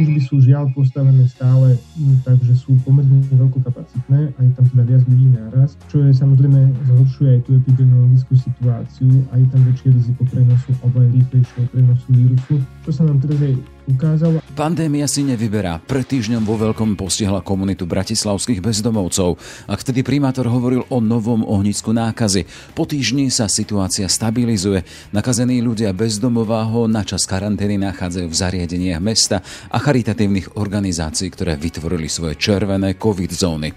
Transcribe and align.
služby 0.00 0.20
sú 0.24 0.36
žiaľ 0.40 0.72
postavené 0.72 1.28
stále 1.28 1.76
takže 2.24 2.56
sú 2.56 2.72
pomerne 2.88 3.20
veľkokapacitné 3.28 4.32
a 4.32 4.38
je 4.40 4.50
tam 4.56 4.64
teda 4.72 4.84
viac 4.88 5.02
ľudí 5.04 5.28
naraz, 5.36 5.76
čo 5.92 6.00
je 6.00 6.16
samozrejme 6.16 6.72
zhoršuje 6.88 7.28
aj 7.36 7.40
tú 7.44 7.50
epidemiologickú 7.60 8.32
situáciu 8.40 9.12
a 9.28 9.36
je 9.36 9.46
tam 9.52 9.60
väčšie 9.68 9.88
riziko 9.92 10.22
prenosu 10.24 10.72
alebo 10.80 10.96
aj 11.04 11.08
rýchlejšieho 11.12 11.66
prenosu 11.68 12.08
vírusu, 12.16 12.54
čo 12.88 12.90
sa 12.90 13.02
nám 13.04 13.20
teraz 13.20 13.38
aj 13.44 13.54
ukázalo. 13.92 14.38
Pandémia 14.54 15.10
si 15.10 15.26
nevyberá. 15.26 15.82
Pred 15.82 16.06
týždňom 16.06 16.42
vo 16.46 16.56
veľkom 16.58 16.94
postihla 16.94 17.42
komunitu 17.42 17.84
bratislavských 17.84 18.62
bezdomovcov 18.62 19.36
a 19.66 19.72
vtedy 19.74 20.06
primátor 20.06 20.46
hovoril 20.46 20.86
o 20.88 20.98
novom 21.02 21.42
ohnisku 21.46 21.90
nákazy. 21.90 22.46
Po 22.74 22.86
týždni 22.86 23.28
sa 23.28 23.50
situácia 23.50 24.06
stabilizuje. 24.06 24.86
Nakazení 25.10 25.58
ľudia 25.58 25.90
bezdomová 25.90 26.62
ho 26.66 26.86
na 26.86 27.02
čas 27.02 27.26
karantény 27.26 27.80
nachádzajú 27.80 28.26
v 28.30 28.38
zariadeniach 28.38 29.02
mesta 29.02 29.42
a 29.70 29.78
charitatívnych 29.82 30.56
organizácií, 30.60 31.32
ktoré 31.32 31.58
vytvorili 31.58 32.06
svoje 32.06 32.38
červené 32.38 32.94
covid 32.94 33.32
zóny. 33.34 33.74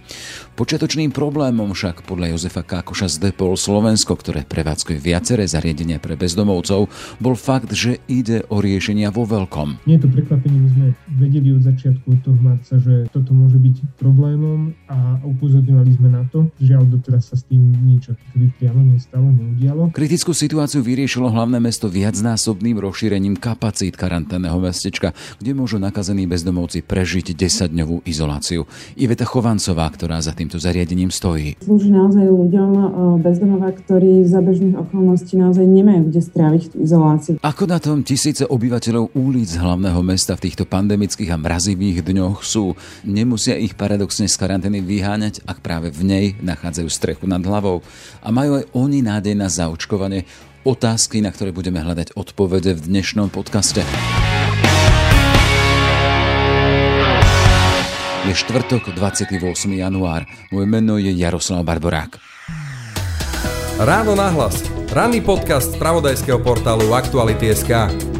Počiatočným 0.53 1.09
problémom 1.09 1.73
však 1.73 2.05
podľa 2.05 2.37
Jozefa 2.37 2.61
Kákoša 2.61 3.09
z 3.09 3.15
Depol 3.17 3.57
Slovensko, 3.57 4.13
ktoré 4.13 4.45
prevádzkuje 4.45 5.01
viaceré 5.01 5.49
zariadenia 5.49 5.97
pre 5.97 6.13
bezdomovcov, 6.13 6.93
bol 7.17 7.33
fakt, 7.33 7.73
že 7.73 7.97
ide 8.05 8.45
o 8.53 8.61
riešenia 8.61 9.09
vo 9.09 9.25
veľkom. 9.25 9.81
Nie 9.89 9.97
to 10.03 10.07
prekvapenie, 10.13 10.59
my 10.59 10.69
sme 10.69 10.87
vedeli 11.17 11.49
od 11.55 11.65
začiatku 11.65 12.05
od 12.05 12.19
toho 12.21 12.37
marca, 12.37 12.77
že 12.77 13.09
toto 13.09 13.33
môže 13.33 13.57
byť 13.57 13.97
problémom 13.97 14.77
a 14.85 15.17
upozorňovali 15.25 15.91
sme 15.97 16.09
na 16.13 16.23
to. 16.29 16.53
Žiaľ, 16.61 16.83
doteraz 16.93 17.33
sa 17.33 17.35
s 17.35 17.43
tým 17.49 17.73
nič 17.89 18.13
akoby 18.13 18.53
priamo 18.61 18.85
nestalo, 18.85 19.33
neudialo. 19.33 19.89
Kritickú 19.89 20.37
situáciu 20.37 20.85
vyriešilo 20.85 21.33
hlavné 21.33 21.57
mesto 21.57 21.89
viacnásobným 21.89 22.77
rozšírením 22.77 23.41
kapacít 23.41 23.97
karanténneho 23.97 24.61
mestečka, 24.61 25.17
kde 25.41 25.57
môžu 25.57 25.81
nakazení 25.81 26.29
bezdomovci 26.29 26.85
prežiť 26.85 27.33
10-dňovú 27.33 28.05
izoláciu. 28.05 28.69
Iveta 28.93 29.25
Chovancová, 29.25 29.89
ktorá 29.89 30.21
za 30.21 30.35
tým 30.35 30.43
týmto 30.43 30.59
zariadením 30.59 31.07
stojí? 31.07 31.55
Slúži 31.63 31.87
naozaj 31.87 32.27
ľuďom 32.27 32.69
e, 32.75 32.83
bezdomova, 33.23 33.71
ktorí 33.71 34.27
za 34.27 34.43
bežných 34.43 34.75
okolností 34.75 35.39
naozaj 35.39 35.63
nemajú 35.63 36.11
kde 36.11 36.19
stráviť 36.19 36.63
tú 36.75 36.83
izoláciu. 36.83 37.33
Ako 37.39 37.63
na 37.63 37.79
tom 37.79 38.03
tisíce 38.03 38.43
obyvateľov 38.43 39.15
ulic 39.15 39.47
hlavného 39.55 39.82
mesta 40.05 40.39
v 40.39 40.47
týchto 40.47 40.63
pandemických 40.63 41.33
a 41.33 41.41
mrazivých 41.41 42.07
dňoch 42.07 42.45
sú? 42.45 42.79
Nemusia 43.03 43.59
ich 43.59 43.75
paradoxne 43.75 44.31
z 44.31 44.35
karantény 44.39 44.79
vyháňať, 44.79 45.43
ak 45.43 45.59
práve 45.59 45.91
v 45.91 46.01
nej 46.07 46.25
nachádzajú 46.39 46.87
strechu 46.87 47.25
nad 47.27 47.43
hlavou. 47.43 47.83
A 48.23 48.31
majú 48.31 48.63
aj 48.63 48.71
oni 48.71 49.03
nádej 49.03 49.35
na 49.35 49.51
zaočkovanie. 49.51 50.23
Otázky, 50.63 51.19
na 51.19 51.35
ktoré 51.35 51.51
budeme 51.51 51.83
hľadať 51.83 52.15
odpovede 52.15 52.79
v 52.79 52.81
dnešnom 52.87 53.27
podcaste. 53.27 53.83
Je 58.23 58.31
štvrtok, 58.31 58.95
28. 58.95 59.35
január. 59.75 60.23
Moje 60.55 60.67
meno 60.71 60.95
je 60.95 61.11
Jaroslav 61.11 61.67
Barborák. 61.67 62.15
Ráno 63.83 64.15
nahlas. 64.15 64.63
Ranný 64.93 65.25
podcast 65.25 65.73
z 65.73 65.81
pravodajského 65.81 66.39
portálu 66.39 66.93
Aktuality.sk. 66.93 68.12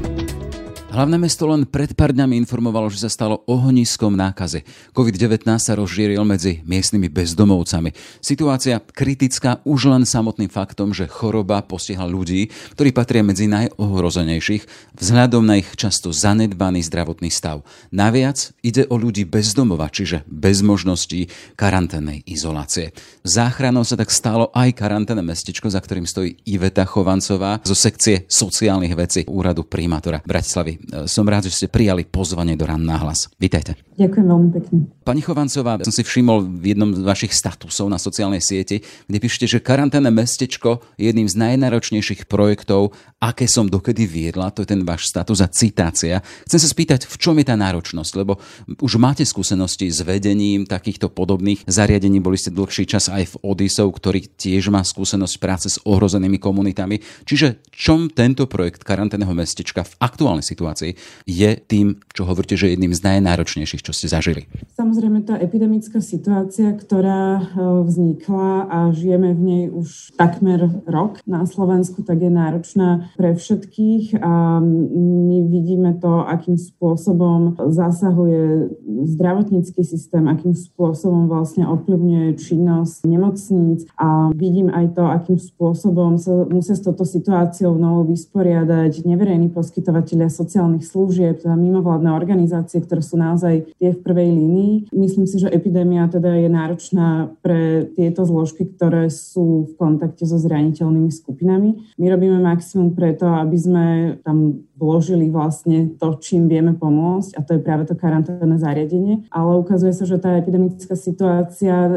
Hlavné 0.94 1.18
mesto 1.18 1.50
len 1.50 1.66
pred 1.66 1.90
pár 1.98 2.14
dňami 2.14 2.38
informovalo, 2.46 2.86
že 2.94 3.02
sa 3.02 3.10
stalo 3.10 3.42
ohniskom 3.50 4.14
nákazy. 4.14 4.62
COVID-19 4.94 5.42
sa 5.58 5.74
rozšíril 5.74 6.22
medzi 6.22 6.62
miestnymi 6.70 7.10
bezdomovcami. 7.10 7.98
Situácia 8.22 8.78
kritická 8.78 9.58
už 9.66 9.90
len 9.90 10.06
samotným 10.06 10.54
faktom, 10.54 10.94
že 10.94 11.10
choroba 11.10 11.66
postihla 11.66 12.06
ľudí, 12.06 12.54
ktorí 12.78 12.94
patria 12.94 13.26
medzi 13.26 13.50
najohrozenejších 13.50 14.94
vzhľadom 14.94 15.42
na 15.42 15.66
ich 15.66 15.74
často 15.74 16.14
zanedbaný 16.14 16.86
zdravotný 16.86 17.34
stav. 17.34 17.66
Naviac 17.90 18.54
ide 18.62 18.86
o 18.86 18.94
ľudí 18.94 19.26
bez 19.26 19.58
domova, 19.58 19.90
čiže 19.90 20.22
bez 20.30 20.62
možností 20.62 21.26
karanténnej 21.58 22.22
izolácie. 22.30 22.94
Záchranou 23.26 23.82
sa 23.82 23.98
tak 23.98 24.14
stalo 24.14 24.54
aj 24.54 24.78
karanténne 24.78 25.26
mestečko, 25.26 25.74
za 25.74 25.82
ktorým 25.82 26.06
stojí 26.06 26.38
Iveta 26.46 26.86
Chovancová 26.86 27.66
zo 27.66 27.74
sekcie 27.74 28.30
sociálnych 28.30 28.94
vecí 28.94 29.26
úradu 29.26 29.66
primátora 29.66 30.22
Bratislavy. 30.22 30.83
Som 31.08 31.26
rád, 31.32 31.48
že 31.48 31.64
ste 31.64 31.68
prijali 31.72 32.04
pozvanie 32.04 32.60
do 32.60 32.68
Ran 32.68 32.84
hlas. 32.84 33.32
Vítajte. 33.40 33.80
Ďakujem 33.96 34.26
veľmi 34.26 34.50
pekne. 34.52 34.78
Pani 35.06 35.22
Chovancová, 35.22 35.80
som 35.86 35.94
si 35.94 36.04
všimol 36.04 36.60
v 36.60 36.74
jednom 36.74 36.92
z 36.92 37.06
vašich 37.06 37.32
statusov 37.32 37.88
na 37.88 38.02
sociálnej 38.02 38.42
sieti, 38.44 38.84
kde 39.08 39.18
píšete, 39.22 39.46
že 39.48 39.60
karanténne 39.64 40.10
mestečko 40.10 40.82
je 40.98 41.08
jedným 41.08 41.30
z 41.30 41.40
najnáročnejších 41.40 42.26
projektov, 42.26 42.98
aké 43.22 43.48
som 43.48 43.70
dokedy 43.70 44.10
viedla. 44.10 44.52
To 44.52 44.66
je 44.66 44.74
ten 44.74 44.82
váš 44.82 45.08
status 45.08 45.40
a 45.40 45.48
citácia. 45.48 46.20
Chcem 46.50 46.60
sa 46.60 46.68
spýtať, 46.68 47.06
v 47.08 47.16
čom 47.22 47.38
je 47.38 47.46
tá 47.48 47.56
náročnosť, 47.56 48.12
lebo 48.18 48.42
už 48.82 48.98
máte 48.98 49.24
skúsenosti 49.24 49.88
s 49.88 50.02
vedením 50.02 50.66
takýchto 50.66 51.14
podobných 51.14 51.64
zariadení. 51.70 52.18
Boli 52.18 52.36
ste 52.36 52.50
dlhší 52.50 52.90
čas 52.90 53.14
aj 53.14 53.38
v 53.38 53.40
Odisov, 53.46 53.94
ktorý 53.94 54.26
tiež 54.26 54.74
má 54.74 54.82
skúsenosť 54.82 55.36
práce 55.38 55.68
s 55.70 55.78
ohrozenými 55.86 56.42
komunitami. 56.42 57.00
Čiže 57.30 57.62
čom 57.70 58.10
tento 58.10 58.50
projekt 58.50 58.82
karanténneho 58.82 59.32
mestečka 59.38 59.86
v 59.86 59.94
aktuálnej 60.02 60.42
situácii 60.44 60.73
situácii, 60.74 60.98
je 61.30 61.50
tým, 61.56 62.02
čo 62.12 62.26
hovoríte, 62.26 62.58
že 62.58 62.68
je 62.68 62.74
jedným 62.76 62.94
z 62.98 63.06
najnáročnejších, 63.06 63.86
čo 63.86 63.94
ste 63.94 64.10
zažili? 64.10 64.50
Samozrejme, 64.74 65.22
tá 65.22 65.38
epidemická 65.38 66.02
situácia, 66.02 66.74
ktorá 66.74 67.38
e, 67.38 67.44
vznikla 67.86 68.68
a 68.68 68.80
žijeme 68.90 69.38
v 69.38 69.42
nej 69.42 69.64
už 69.70 70.18
takmer 70.18 70.84
rok 70.90 71.22
na 71.30 71.46
Slovensku, 71.46 72.02
tak 72.02 72.26
je 72.26 72.32
náročná 72.34 73.14
pre 73.14 73.38
všetkých 73.38 74.18
a 74.20 74.60
my 74.98 75.38
vidíme 75.46 75.94
to, 76.02 76.26
akým 76.26 76.58
spôsobom 76.58 77.56
zasahuje 77.70 78.74
zdravotnícky 79.14 79.86
systém, 79.86 80.26
akým 80.26 80.58
spôsobom 80.58 81.30
vlastne 81.30 81.70
ovplyvňuje 81.70 82.40
činnosť 82.42 83.06
nemocníc 83.06 83.86
a 84.00 84.34
vidím 84.34 84.74
aj 84.74 84.98
to, 84.98 85.04
akým 85.06 85.38
spôsobom 85.38 86.18
sa 86.18 86.46
musia 86.50 86.74
s 86.74 86.82
touto 86.82 87.06
situáciou 87.06 87.78
novou 87.78 88.08
vysporiadať 88.10 89.06
neverejní 89.06 89.54
poskytovateľia 89.54 90.30
sociálnych 90.32 90.63
sociálnych 90.64 90.88
služieb, 90.88 91.36
teda 91.44 91.60
mimovládne 91.60 92.16
organizácie, 92.16 92.80
ktoré 92.80 93.04
sú 93.04 93.20
naozaj 93.20 93.68
tie 93.76 93.92
v 93.92 94.00
prvej 94.00 94.32
línii. 94.32 94.74
Myslím 94.96 95.28
si, 95.28 95.44
že 95.44 95.52
epidémia 95.52 96.08
teda 96.08 96.40
je 96.40 96.48
náročná 96.48 97.36
pre 97.44 97.92
tieto 98.00 98.24
zložky, 98.24 98.72
ktoré 98.72 99.12
sú 99.12 99.68
v 99.68 99.74
kontakte 99.76 100.24
so 100.24 100.40
zraniteľnými 100.40 101.12
skupinami. 101.12 102.00
My 102.00 102.06
robíme 102.08 102.40
maximum 102.40 102.96
preto, 102.96 103.28
aby 103.28 103.58
sme 103.60 103.86
tam 104.24 104.64
vložili 104.78 105.30
vlastne 105.30 105.94
to, 105.98 106.18
čím 106.18 106.50
vieme 106.50 106.74
pomôcť 106.74 107.38
a 107.38 107.42
to 107.46 107.58
je 107.58 107.62
práve 107.62 107.86
to 107.86 107.94
karanténne 107.94 108.58
zariadenie. 108.58 109.26
Ale 109.30 109.62
ukazuje 109.62 109.94
sa, 109.94 110.04
že 110.10 110.18
tá 110.18 110.36
epidemická 110.38 110.98
situácia 110.98 111.88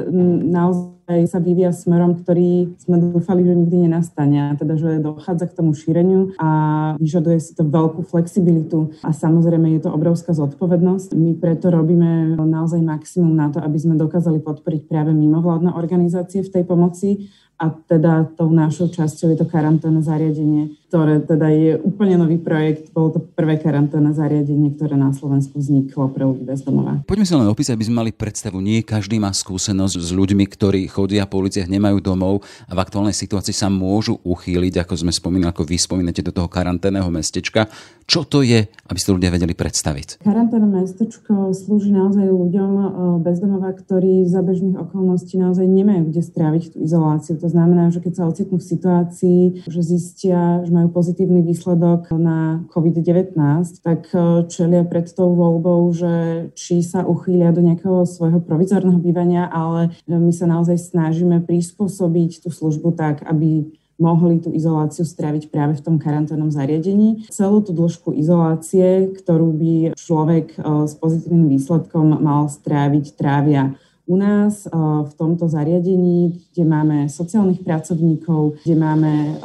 naozaj 0.47 0.97
aj 1.07 1.31
sa 1.31 1.39
vyvíja 1.39 1.71
smerom, 1.71 2.19
ktorý 2.19 2.75
sme 2.83 2.99
dúfali, 2.99 3.47
že 3.47 3.55
nikdy 3.55 3.87
nenastane. 3.87 4.59
Teda, 4.59 4.75
že 4.75 4.99
dochádza 4.99 5.47
k 5.47 5.57
tomu 5.63 5.71
šíreniu 5.71 6.35
a 6.43 6.51
vyžaduje 6.99 7.39
si 7.39 7.55
to 7.55 7.63
veľkú 7.63 8.03
flexibilitu 8.03 8.91
a 9.07 9.15
samozrejme 9.15 9.71
je 9.79 9.87
to 9.87 9.95
obrovská 9.95 10.35
zodpovednosť. 10.35 11.15
My 11.15 11.39
preto 11.39 11.71
robíme 11.71 12.35
naozaj 12.35 12.83
maximum 12.83 13.39
na 13.39 13.55
to, 13.55 13.63
aby 13.63 13.79
sme 13.79 13.95
dokázali 13.95 14.43
podporiť 14.43 14.91
práve 14.91 15.15
mimovládne 15.15 15.79
organizácie 15.79 16.43
v 16.43 16.51
tej 16.51 16.65
pomoci 16.67 17.31
a 17.57 17.73
teda 17.73 18.29
tou 18.37 18.53
našou 18.53 18.93
časťou 18.93 19.33
je 19.33 19.39
to 19.41 19.49
karanténne 19.49 20.05
zariadenie, 20.05 20.77
ktoré 20.93 21.25
teda 21.25 21.49
je 21.49 21.81
úplne 21.81 22.21
nový 22.21 22.37
projekt. 22.37 22.93
Bolo 22.93 23.17
to 23.17 23.21
prvé 23.25 23.57
karanténne 23.57 24.13
zariadenie, 24.13 24.77
ktoré 24.77 24.93
na 25.01 25.17
Slovensku 25.17 25.57
vzniklo 25.57 26.13
pre 26.13 26.29
ľudí 26.29 26.45
bez 26.45 26.61
domova. 26.61 27.01
Poďme 27.09 27.25
sa 27.25 27.41
len 27.41 27.49
opísať, 27.49 27.73
aby 27.73 27.87
sme 27.89 28.05
mali 28.05 28.13
predstavu. 28.13 28.61
Nie 28.61 28.85
každý 28.85 29.17
má 29.17 29.33
skúsenosť 29.33 29.97
s 29.97 30.11
ľuďmi, 30.13 30.45
ktorí 30.45 30.85
chodia 30.85 31.25
po 31.25 31.41
uliciach, 31.41 31.65
nemajú 31.65 31.97
domov 32.05 32.45
a 32.69 32.77
v 32.77 32.83
aktuálnej 32.85 33.17
situácii 33.17 33.57
sa 33.57 33.73
môžu 33.73 34.21
uchýliť, 34.21 34.85
ako 34.85 35.09
sme 35.09 35.13
spomínali, 35.17 35.49
ako 35.49 35.65
vy 35.65 35.81
spomínate, 35.81 36.21
do 36.21 36.37
toho 36.37 36.53
karanténneho 36.53 37.09
mestečka. 37.09 37.73
Čo 38.07 38.23
to 38.29 38.45
je, 38.45 38.69
aby 38.69 38.99
ste 39.01 39.17
ľudia 39.17 39.33
vedeli 39.33 39.57
predstaviť? 39.57 40.23
Karanténne 40.23 40.71
mestečko 40.71 41.51
slúži 41.57 41.91
naozaj 41.91 42.29
ľuďom 42.29 42.71
e, 42.79 42.85
bez 43.25 43.43
domova, 43.43 43.75
ktorí 43.75 44.29
za 44.29 44.45
bežných 44.47 44.79
okolností 44.79 45.41
naozaj 45.41 45.67
nemajú 45.67 46.13
kde 46.13 46.23
stráviť 46.23 46.63
tú 46.77 46.87
izoláciu. 46.87 47.35
To 47.47 47.55
znamená, 47.55 47.95
že 47.95 48.03
keď 48.03 48.13
sa 48.19 48.27
ocitnú 48.27 48.59
v 48.59 48.71
situácii, 48.75 49.41
že 49.71 49.79
zistia, 49.87 50.67
že 50.67 50.75
majú 50.75 50.91
pozitívny 50.91 51.47
výsledok 51.47 52.11
na 52.19 52.67
COVID-19, 52.75 53.39
tak 53.87 54.11
e, 54.11 54.43
čelia 54.51 54.83
pred 54.83 55.07
tou 55.15 55.31
voľbou, 55.31 55.95
že 55.95 56.51
či 56.59 56.83
sa 56.83 57.07
uchýlia 57.07 57.55
do 57.55 57.63
nejakého 57.63 58.03
svojho 58.03 58.43
provizorného 58.43 58.99
bývania, 58.99 59.47
ale 59.47 59.95
e, 60.11 60.19
my 60.19 60.35
sa 60.35 60.51
naozaj 60.51 60.75
snažíme 60.91 61.39
prispôsobiť 61.47 62.43
tú 62.43 62.51
službu 62.51 62.99
tak, 62.99 63.23
aby 63.23 63.71
mohli 63.95 64.43
tú 64.43 64.51
izoláciu 64.51 65.07
stráviť 65.07 65.49
práve 65.49 65.79
v 65.79 65.85
tom 65.87 65.97
karanténnom 66.03 66.51
zariadení. 66.51 67.31
Celú 67.31 67.63
tú 67.63 67.73
dĺžku 67.73 68.11
izolácie, 68.19 69.15
ktorú 69.23 69.55
by 69.55 69.75
človek 69.95 70.59
e, 70.59 70.59
s 70.91 70.99
pozitívnym 70.99 71.47
výsledkom 71.47 72.11
mal 72.19 72.51
stráviť, 72.51 73.15
trávia 73.15 73.79
U 74.07 74.15
nás 74.15 74.71
v 75.03 75.13
tomto 75.19 75.51
zariadení, 75.51 76.39
kde 76.55 76.63
máme 76.63 77.11
sociálnych 77.11 77.67
pracovníkov, 77.67 78.63
kde 78.63 78.79
máme 78.79 79.43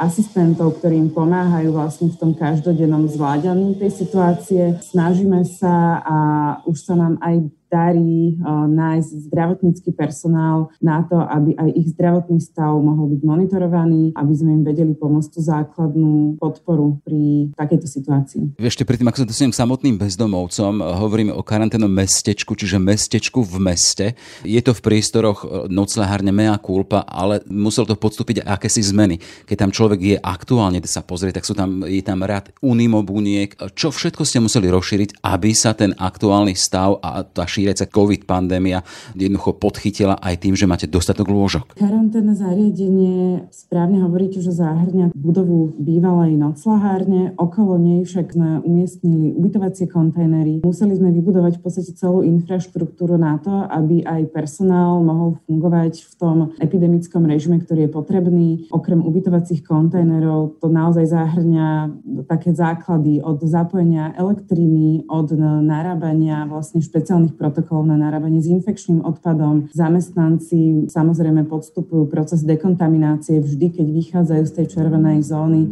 asistentov, 0.00 0.80
ktorí 0.80 0.96
im 0.96 1.12
pomáhajú 1.12 1.76
vlastne 1.76 2.08
v 2.08 2.16
tom 2.16 2.32
každodennom 2.32 3.04
zvládaní 3.04 3.76
tej 3.76 3.92
situácie, 3.92 4.80
snažíme 4.80 5.44
sa 5.44 6.00
a 6.00 6.16
už 6.64 6.88
sa 6.88 6.96
nám 6.96 7.20
aj 7.20 7.52
darí 7.68 8.36
nájsť 8.68 9.30
zdravotnícky 9.30 9.92
personál 9.92 10.72
na 10.80 11.04
to, 11.04 11.20
aby 11.20 11.54
aj 11.56 11.70
ich 11.76 11.88
zdravotný 11.94 12.40
stav 12.40 12.74
mohol 12.80 13.14
byť 13.16 13.22
monitorovaný, 13.24 14.02
aby 14.16 14.32
sme 14.34 14.60
im 14.60 14.64
vedeli 14.64 14.92
pomôcť 14.96 15.30
tú 15.30 15.40
základnú 15.44 16.40
podporu 16.40 17.00
pri 17.04 17.52
takejto 17.54 17.86
situácii. 17.86 18.42
Ešte 18.58 18.84
predtým, 18.88 19.08
ako 19.08 19.24
sa 19.24 19.28
dostanem 19.28 19.52
k 19.54 19.60
samotným 19.60 19.96
bezdomovcom, 20.00 20.80
hovoríme 20.80 21.32
o 21.32 21.44
karanténnom 21.44 21.90
mestečku, 21.90 22.56
čiže 22.56 22.80
mestečku 22.80 23.44
v 23.44 23.56
meste. 23.60 24.06
Je 24.42 24.60
to 24.64 24.72
v 24.72 24.84
priestoroch 24.84 25.44
e, 25.44 25.46
noclehárne 25.68 26.32
mea 26.32 26.56
culpa, 26.58 27.04
ale 27.04 27.44
musel 27.48 27.84
to 27.84 27.98
podstúpiť 27.98 28.44
akési 28.44 28.80
zmeny. 28.80 29.20
Keď 29.44 29.56
tam 29.56 29.70
človek 29.74 30.00
je 30.00 30.16
aktuálne, 30.16 30.80
sa 30.88 31.04
pozrie, 31.04 31.34
tak 31.34 31.44
sú 31.44 31.52
tam, 31.52 31.84
je 31.84 32.00
tam 32.00 32.24
rád 32.24 32.48
unimobuniek. 32.64 33.52
Čo 33.76 33.92
všetko 33.92 34.24
ste 34.24 34.40
museli 34.40 34.72
rozšíriť, 34.72 35.20
aby 35.20 35.50
sa 35.52 35.76
ten 35.76 35.92
aktuálny 35.92 36.56
stav 36.56 36.96
a 37.04 37.20
tá 37.26 37.44
šíriaca 37.58 37.90
COVID 37.90 38.22
pandémia 38.22 38.86
jednoducho 39.18 39.58
podchytila 39.58 40.14
aj 40.22 40.46
tým, 40.46 40.54
že 40.54 40.70
máte 40.70 40.86
dostatok 40.86 41.26
lôžok. 41.26 41.74
Karanténne 41.74 42.38
zariadenie, 42.38 43.50
správne 43.50 44.06
hovoríte, 44.06 44.38
že 44.38 44.54
zahrňa 44.54 45.10
budovu 45.10 45.74
bývalej 45.74 46.38
noclahárne, 46.38 47.34
okolo 47.34 47.82
nej 47.82 48.06
však 48.06 48.38
sme 48.38 48.62
umiestnili 48.62 49.34
ubytovacie 49.34 49.90
kontajnery. 49.90 50.62
Museli 50.62 50.94
sme 50.94 51.10
vybudovať 51.10 51.58
v 51.58 51.62
podstate 51.66 51.98
celú 51.98 52.22
infraštruktúru 52.22 53.18
na 53.18 53.42
to, 53.42 53.66
aby 53.66 54.06
aj 54.06 54.30
personál 54.30 55.02
mohol 55.02 55.42
fungovať 55.50 56.06
v 56.06 56.12
tom 56.14 56.36
epidemickom 56.62 57.26
režime, 57.26 57.58
ktorý 57.58 57.90
je 57.90 57.90
potrebný. 57.90 58.48
Okrem 58.70 59.02
ubytovacích 59.02 59.66
kontajnerov 59.66 60.62
to 60.62 60.70
naozaj 60.70 61.10
zahrňa 61.10 61.90
také 62.30 62.54
základy 62.54 63.18
od 63.18 63.42
zapojenia 63.42 64.14
elektriny, 64.14 65.10
od 65.10 65.34
narábania 65.66 66.46
vlastne 66.46 66.84
špeciálnych 66.84 67.34
protokol 67.48 67.88
na 67.88 67.96
narábanie 67.96 68.44
s 68.44 68.52
infekčným 68.52 69.00
odpadom. 69.08 69.72
Zamestnanci 69.72 70.84
samozrejme 70.92 71.48
podstupujú 71.48 72.04
proces 72.12 72.44
dekontaminácie 72.44 73.40
vždy, 73.40 73.72
keď 73.72 73.86
vychádzajú 73.88 74.44
z 74.44 74.52
tej 74.52 74.66
červenej 74.68 75.24
zóny. 75.24 75.62
E, 75.64 75.68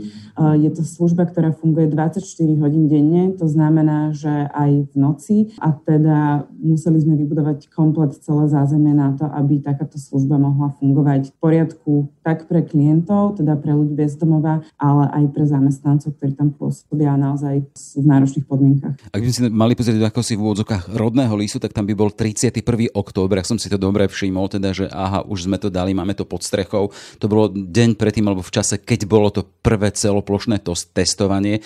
je 0.57 0.71
to 0.73 0.81
služba, 0.81 1.29
ktorá 1.29 1.53
funguje 1.53 1.93
24 1.93 2.25
hodín 2.65 2.89
denne, 2.89 3.37
to 3.37 3.45
znamená, 3.45 4.17
že 4.17 4.49
aj 4.57 4.89
v 4.89 4.95
noci 4.97 5.37
a 5.61 5.77
teda 5.77 6.49
museli 6.57 7.05
sme 7.05 7.21
vybudovať 7.21 7.69
komplet 7.69 8.17
celé 8.17 8.49
zázemie 8.49 8.97
na 8.97 9.13
to, 9.13 9.29
aby 9.29 9.61
takáto 9.61 10.01
služba 10.01 10.41
mohla 10.41 10.73
fungovať 10.81 11.29
v 11.29 11.37
poriadku 11.37 11.93
tak 12.25 12.49
pre 12.49 12.65
klientov, 12.65 13.37
teda 13.37 13.53
pre 13.61 13.77
ľudí 13.77 13.93
bez 13.93 14.17
domova, 14.17 14.65
ale 14.81 15.13
aj 15.13 15.25
pre 15.37 15.45
zamestnancov, 15.45 16.17
ktorí 16.17 16.33
tam 16.33 16.57
pôsobia 16.57 17.21
naozaj 17.21 17.69
v 17.77 18.05
náročných 18.09 18.49
podmienkach. 18.49 18.97
Ak 19.13 19.21
by 19.21 19.29
si 19.29 19.45
mali 19.53 19.77
pozrieť 19.77 20.09
ako 20.09 20.21
si 20.25 20.39
v 20.39 20.43
úvodzokách 20.47 20.97
rodného 20.97 21.35
listu, 21.37 21.59
tak 21.67 21.75
tam 21.75 21.85
by 21.91 21.95
bol 21.99 22.15
31. 22.15 22.63
október, 22.95 23.43
ak 23.43 23.51
som 23.51 23.59
si 23.59 23.67
to 23.67 23.75
dobre 23.75 24.07
všimol, 24.07 24.47
teda, 24.47 24.71
že 24.71 24.87
aha, 24.87 25.27
už 25.27 25.51
sme 25.51 25.59
to 25.59 25.67
dali, 25.67 25.91
máme 25.91 26.15
to 26.15 26.23
pod 26.23 26.47
strechou. 26.47 26.95
To 27.19 27.27
bolo 27.27 27.51
deň 27.51 27.99
predtým, 27.99 28.31
alebo 28.31 28.47
v 28.47 28.55
čase, 28.55 28.79
keď 28.79 29.11
bolo 29.11 29.35
to 29.35 29.43
prvé 29.43 29.91
celoplošné 29.91 30.63
to 30.63 30.79
testovanie 30.95 31.59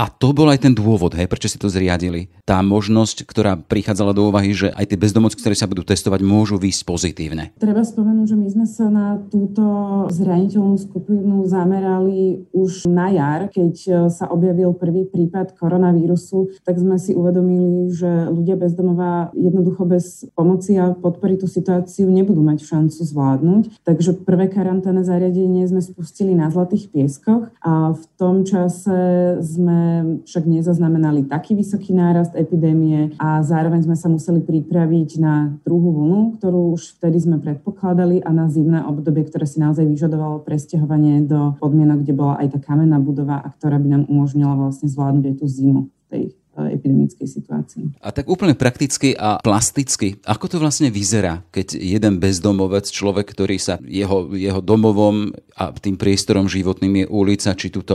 a 0.00 0.08
to 0.08 0.32
bol 0.32 0.48
aj 0.48 0.64
ten 0.64 0.72
dôvod, 0.72 1.12
hej, 1.12 1.28
prečo 1.28 1.52
si 1.52 1.60
to 1.60 1.68
zriadili. 1.68 2.32
Tá 2.48 2.64
možnosť, 2.64 3.28
ktorá 3.28 3.60
prichádzala 3.60 4.16
do 4.16 4.32
úvahy, 4.32 4.56
že 4.56 4.72
aj 4.72 4.88
tie 4.88 4.96
bezdomovci, 4.96 5.36
ktoré 5.36 5.52
sa 5.52 5.68
budú 5.68 5.84
testovať, 5.84 6.24
môžu 6.24 6.56
výjsť 6.56 6.88
pozitívne. 6.88 7.52
Treba 7.60 7.84
spomenúť, 7.84 8.32
že 8.32 8.36
my 8.40 8.48
sme 8.48 8.64
sa 8.64 8.88
na 8.88 9.20
túto 9.28 9.60
zraniteľnú 10.08 10.80
skupinu 10.80 11.44
zamerali 11.44 12.48
už 12.56 12.88
na 12.88 13.12
jar, 13.12 13.52
keď 13.52 13.74
e, 13.76 13.90
sa 14.08 14.32
objavil 14.32 14.72
prvý 14.72 15.04
prípad 15.04 15.52
koronavírusu, 15.60 16.64
tak 16.64 16.80
sme 16.80 16.96
si 16.96 17.12
uvedomili, 17.12 17.92
že 17.92 18.32
ľudia 18.32 18.56
bezdomová 18.56 19.36
jednoducho 19.36 19.84
bez 19.84 20.24
pomoci 20.32 20.80
a 20.80 20.96
podpory 20.96 21.36
tú 21.36 21.44
situáciu 21.44 22.08
nebudú 22.08 22.40
mať 22.40 22.64
šancu 22.64 23.04
zvládnuť. 23.04 23.84
Takže 23.84 24.24
prvé 24.24 24.48
karanténne 24.48 25.04
zariadenie 25.04 25.68
sme 25.68 25.84
spustili 25.84 26.32
na 26.32 26.48
Zlatých 26.48 26.88
pieskoch 26.88 27.52
a 27.60 27.92
v 27.92 28.04
tom 28.16 28.48
čase 28.48 29.36
sme 29.44 29.89
však 30.24 30.44
nezaznamenali 30.48 31.28
taký 31.28 31.54
vysoký 31.54 31.94
nárast 31.94 32.34
epidémie 32.34 33.14
a 33.20 33.44
zároveň 33.44 33.86
sme 33.86 33.96
sa 33.96 34.08
museli 34.08 34.42
pripraviť 34.42 35.10
na 35.20 35.54
druhú 35.62 35.94
vlnu, 35.94 36.40
ktorú 36.40 36.74
už 36.74 36.98
vtedy 36.98 37.20
sme 37.20 37.36
predpokladali 37.38 38.24
a 38.24 38.30
na 38.32 38.48
zimné 38.48 38.82
obdobie, 38.82 39.28
ktoré 39.28 39.44
si 39.44 39.62
naozaj 39.62 39.86
vyžadovalo 39.86 40.42
presťahovanie 40.42 41.28
do 41.28 41.54
podmienok, 41.60 42.02
kde 42.02 42.14
bola 42.16 42.34
aj 42.40 42.56
tá 42.56 42.58
kamenná 42.58 42.98
budova 42.98 43.38
a 43.38 43.48
ktorá 43.52 43.78
by 43.78 43.88
nám 43.88 44.02
umožnila 44.08 44.56
vlastne 44.56 44.90
zvládnuť 44.90 45.24
aj 45.30 45.36
tú 45.38 45.46
zimu 45.46 45.82
tej 46.10 46.34
epidemickej 46.58 47.28
situácii. 47.28 48.02
A 48.02 48.10
tak 48.10 48.26
úplne 48.26 48.58
prakticky 48.58 49.14
a 49.14 49.38
plasticky, 49.40 50.18
ako 50.26 50.46
to 50.50 50.56
vlastne 50.58 50.90
vyzerá, 50.90 51.46
keď 51.54 51.78
jeden 51.78 52.18
bezdomovec, 52.18 52.90
človek, 52.90 53.30
ktorý 53.32 53.56
sa 53.56 53.78
jeho, 53.86 54.34
jeho 54.34 54.60
domovom 54.60 55.30
a 55.56 55.72
tým 55.76 56.00
priestorom 56.00 56.48
životným 56.48 57.04
je 57.04 57.06
ulica, 57.12 57.52
či 57.52 57.68
túto 57.68 57.94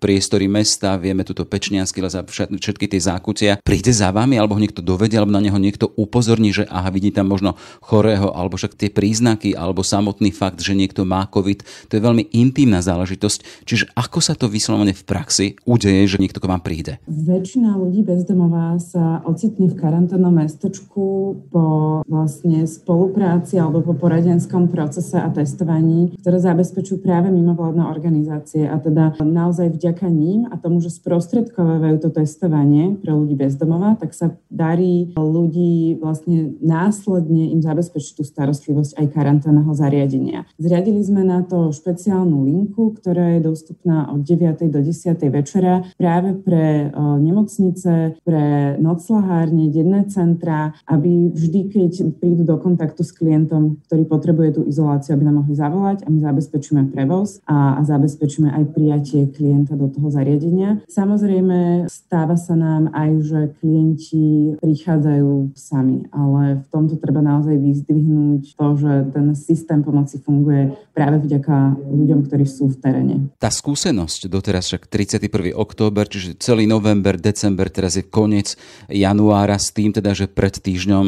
priestory 0.00 0.48
mesta, 0.48 0.96
vieme 0.96 1.24
túto 1.24 1.44
Pečniansky 1.44 2.00
les 2.00 2.16
a 2.16 2.24
všetky 2.24 2.88
tie 2.88 3.00
zákucia, 3.00 3.60
príde 3.60 3.92
za 3.92 4.08
vami, 4.08 4.40
alebo 4.40 4.56
ho 4.56 4.60
niekto 4.64 4.80
dovedie, 4.80 5.20
alebo 5.20 5.36
na 5.36 5.44
neho 5.44 5.60
niekto 5.60 5.92
upozorní, 5.94 6.50
že 6.50 6.64
aha, 6.68 6.88
vidí 6.88 7.12
tam 7.12 7.28
možno 7.28 7.56
chorého, 7.84 8.32
alebo 8.32 8.56
však 8.56 8.76
tie 8.76 8.88
príznaky, 8.88 9.52
alebo 9.52 9.84
samotný 9.84 10.32
fakt, 10.32 10.64
že 10.64 10.72
niekto 10.72 11.04
má 11.04 11.28
COVID, 11.28 11.88
to 11.88 11.92
je 11.96 12.02
veľmi 12.02 12.32
intimná 12.32 12.80
záležitosť. 12.80 13.68
Čiže 13.68 13.92
ako 13.92 14.18
sa 14.24 14.32
to 14.32 14.48
vyslovene 14.48 14.96
v 14.96 15.04
praxi 15.04 15.46
udeje, 15.68 16.16
že 16.16 16.20
niekto 16.20 16.40
k 16.40 16.48
vám 16.48 16.64
príde? 16.64 16.96
Väčšina 17.04 17.76
ľudí 17.84 18.00
bezdomová 18.00 18.80
sa 18.80 19.20
ocitne 19.28 19.68
v 19.68 19.76
karanténnom 19.76 20.32
mestečku 20.32 21.36
po 21.52 21.64
vlastne 22.08 22.64
spolupráci 22.64 23.60
alebo 23.60 23.84
po 23.84 23.92
poradenskom 23.92 24.72
procese 24.72 25.20
a 25.20 25.28
testovaní, 25.28 26.16
ktoré 26.24 26.40
zabezpečujú 26.40 27.04
práve 27.04 27.28
mimovládne 27.28 27.84
organizácie. 27.84 28.64
A 28.64 28.80
teda 28.80 29.12
naozaj 29.20 29.76
vďaka 29.76 30.08
ním 30.08 30.48
a 30.48 30.56
tomu, 30.56 30.80
že 30.80 30.88
sprostredkovávajú 30.88 31.96
to 32.00 32.08
testovanie 32.14 32.96
pre 32.96 33.12
ľudí 33.12 33.36
bezdomová, 33.36 34.00
tak 34.00 34.16
sa 34.16 34.32
darí 34.48 35.12
ľudí 35.12 36.00
vlastne 36.00 36.56
následne 36.64 37.52
im 37.52 37.60
zabezpečiť 37.60 38.12
tú 38.16 38.24
starostlivosť 38.24 38.96
aj 38.96 39.06
karanténneho 39.12 39.74
zariadenia. 39.76 40.48
Zriadili 40.56 41.02
sme 41.04 41.26
na 41.26 41.42
to 41.44 41.74
špeciálnu 41.74 42.46
linku, 42.46 42.96
ktorá 42.96 43.36
je 43.36 43.44
dostupná 43.44 44.08
od 44.08 44.22
9. 44.22 44.70
do 44.70 44.80
10. 44.80 45.18
večera 45.28 45.82
práve 45.98 46.38
pre 46.38 46.94
nemocnice 46.94 47.73
nemocnice, 47.74 48.22
pre 48.24 48.76
noclahárne, 48.78 49.70
denné 49.70 50.06
centra, 50.06 50.74
aby 50.86 51.34
vždy, 51.34 51.60
keď 51.70 51.92
prídu 52.22 52.46
do 52.46 52.56
kontaktu 52.56 53.02
s 53.02 53.12
klientom, 53.12 53.82
ktorý 53.90 54.02
potrebuje 54.06 54.48
tú 54.54 54.62
izoláciu, 54.66 55.14
aby 55.14 55.24
nám 55.26 55.44
mohli 55.44 55.54
zavolať 55.54 56.06
a 56.06 56.08
my 56.10 56.18
zabezpečíme 56.22 56.82
prevoz 56.94 57.42
a, 57.44 57.78
a 57.78 57.80
zabezpečíme 57.82 58.50
aj 58.54 58.64
prijatie 58.72 59.26
klienta 59.28 59.74
do 59.74 59.90
toho 59.90 60.08
zariadenia. 60.10 60.80
Samozrejme, 60.86 61.90
stáva 61.90 62.38
sa 62.38 62.54
nám 62.54 62.94
aj, 62.94 63.10
že 63.24 63.40
klienti 63.60 64.56
prichádzajú 64.62 65.56
sami, 65.58 66.06
ale 66.14 66.64
v 66.64 66.66
tomto 66.70 66.96
treba 66.98 67.20
naozaj 67.20 67.58
vyzdvihnúť 67.58 68.54
to, 68.54 68.66
že 68.78 68.92
ten 69.10 69.26
systém 69.34 69.80
pomoci 69.82 70.20
funguje 70.22 70.74
práve 70.94 71.20
vďaka 71.26 71.76
ľuďom, 71.82 72.20
ktorí 72.28 72.46
sú 72.46 72.70
v 72.70 72.76
teréne. 72.78 73.16
Tá 73.42 73.50
skúsenosť 73.50 74.30
doteraz 74.30 74.70
však 74.70 74.86
31. 74.86 75.52
október, 75.54 76.06
čiže 76.06 76.38
celý 76.38 76.68
november, 76.68 77.16
december, 77.24 77.63
december, 77.64 77.68
teraz 77.72 77.96
je 77.96 78.04
koniec 78.04 78.56
januára 78.88 79.56
s 79.56 79.72
tým 79.72 79.92
teda, 79.92 80.12
že 80.12 80.28
pred 80.28 80.52
týždňom 80.52 81.06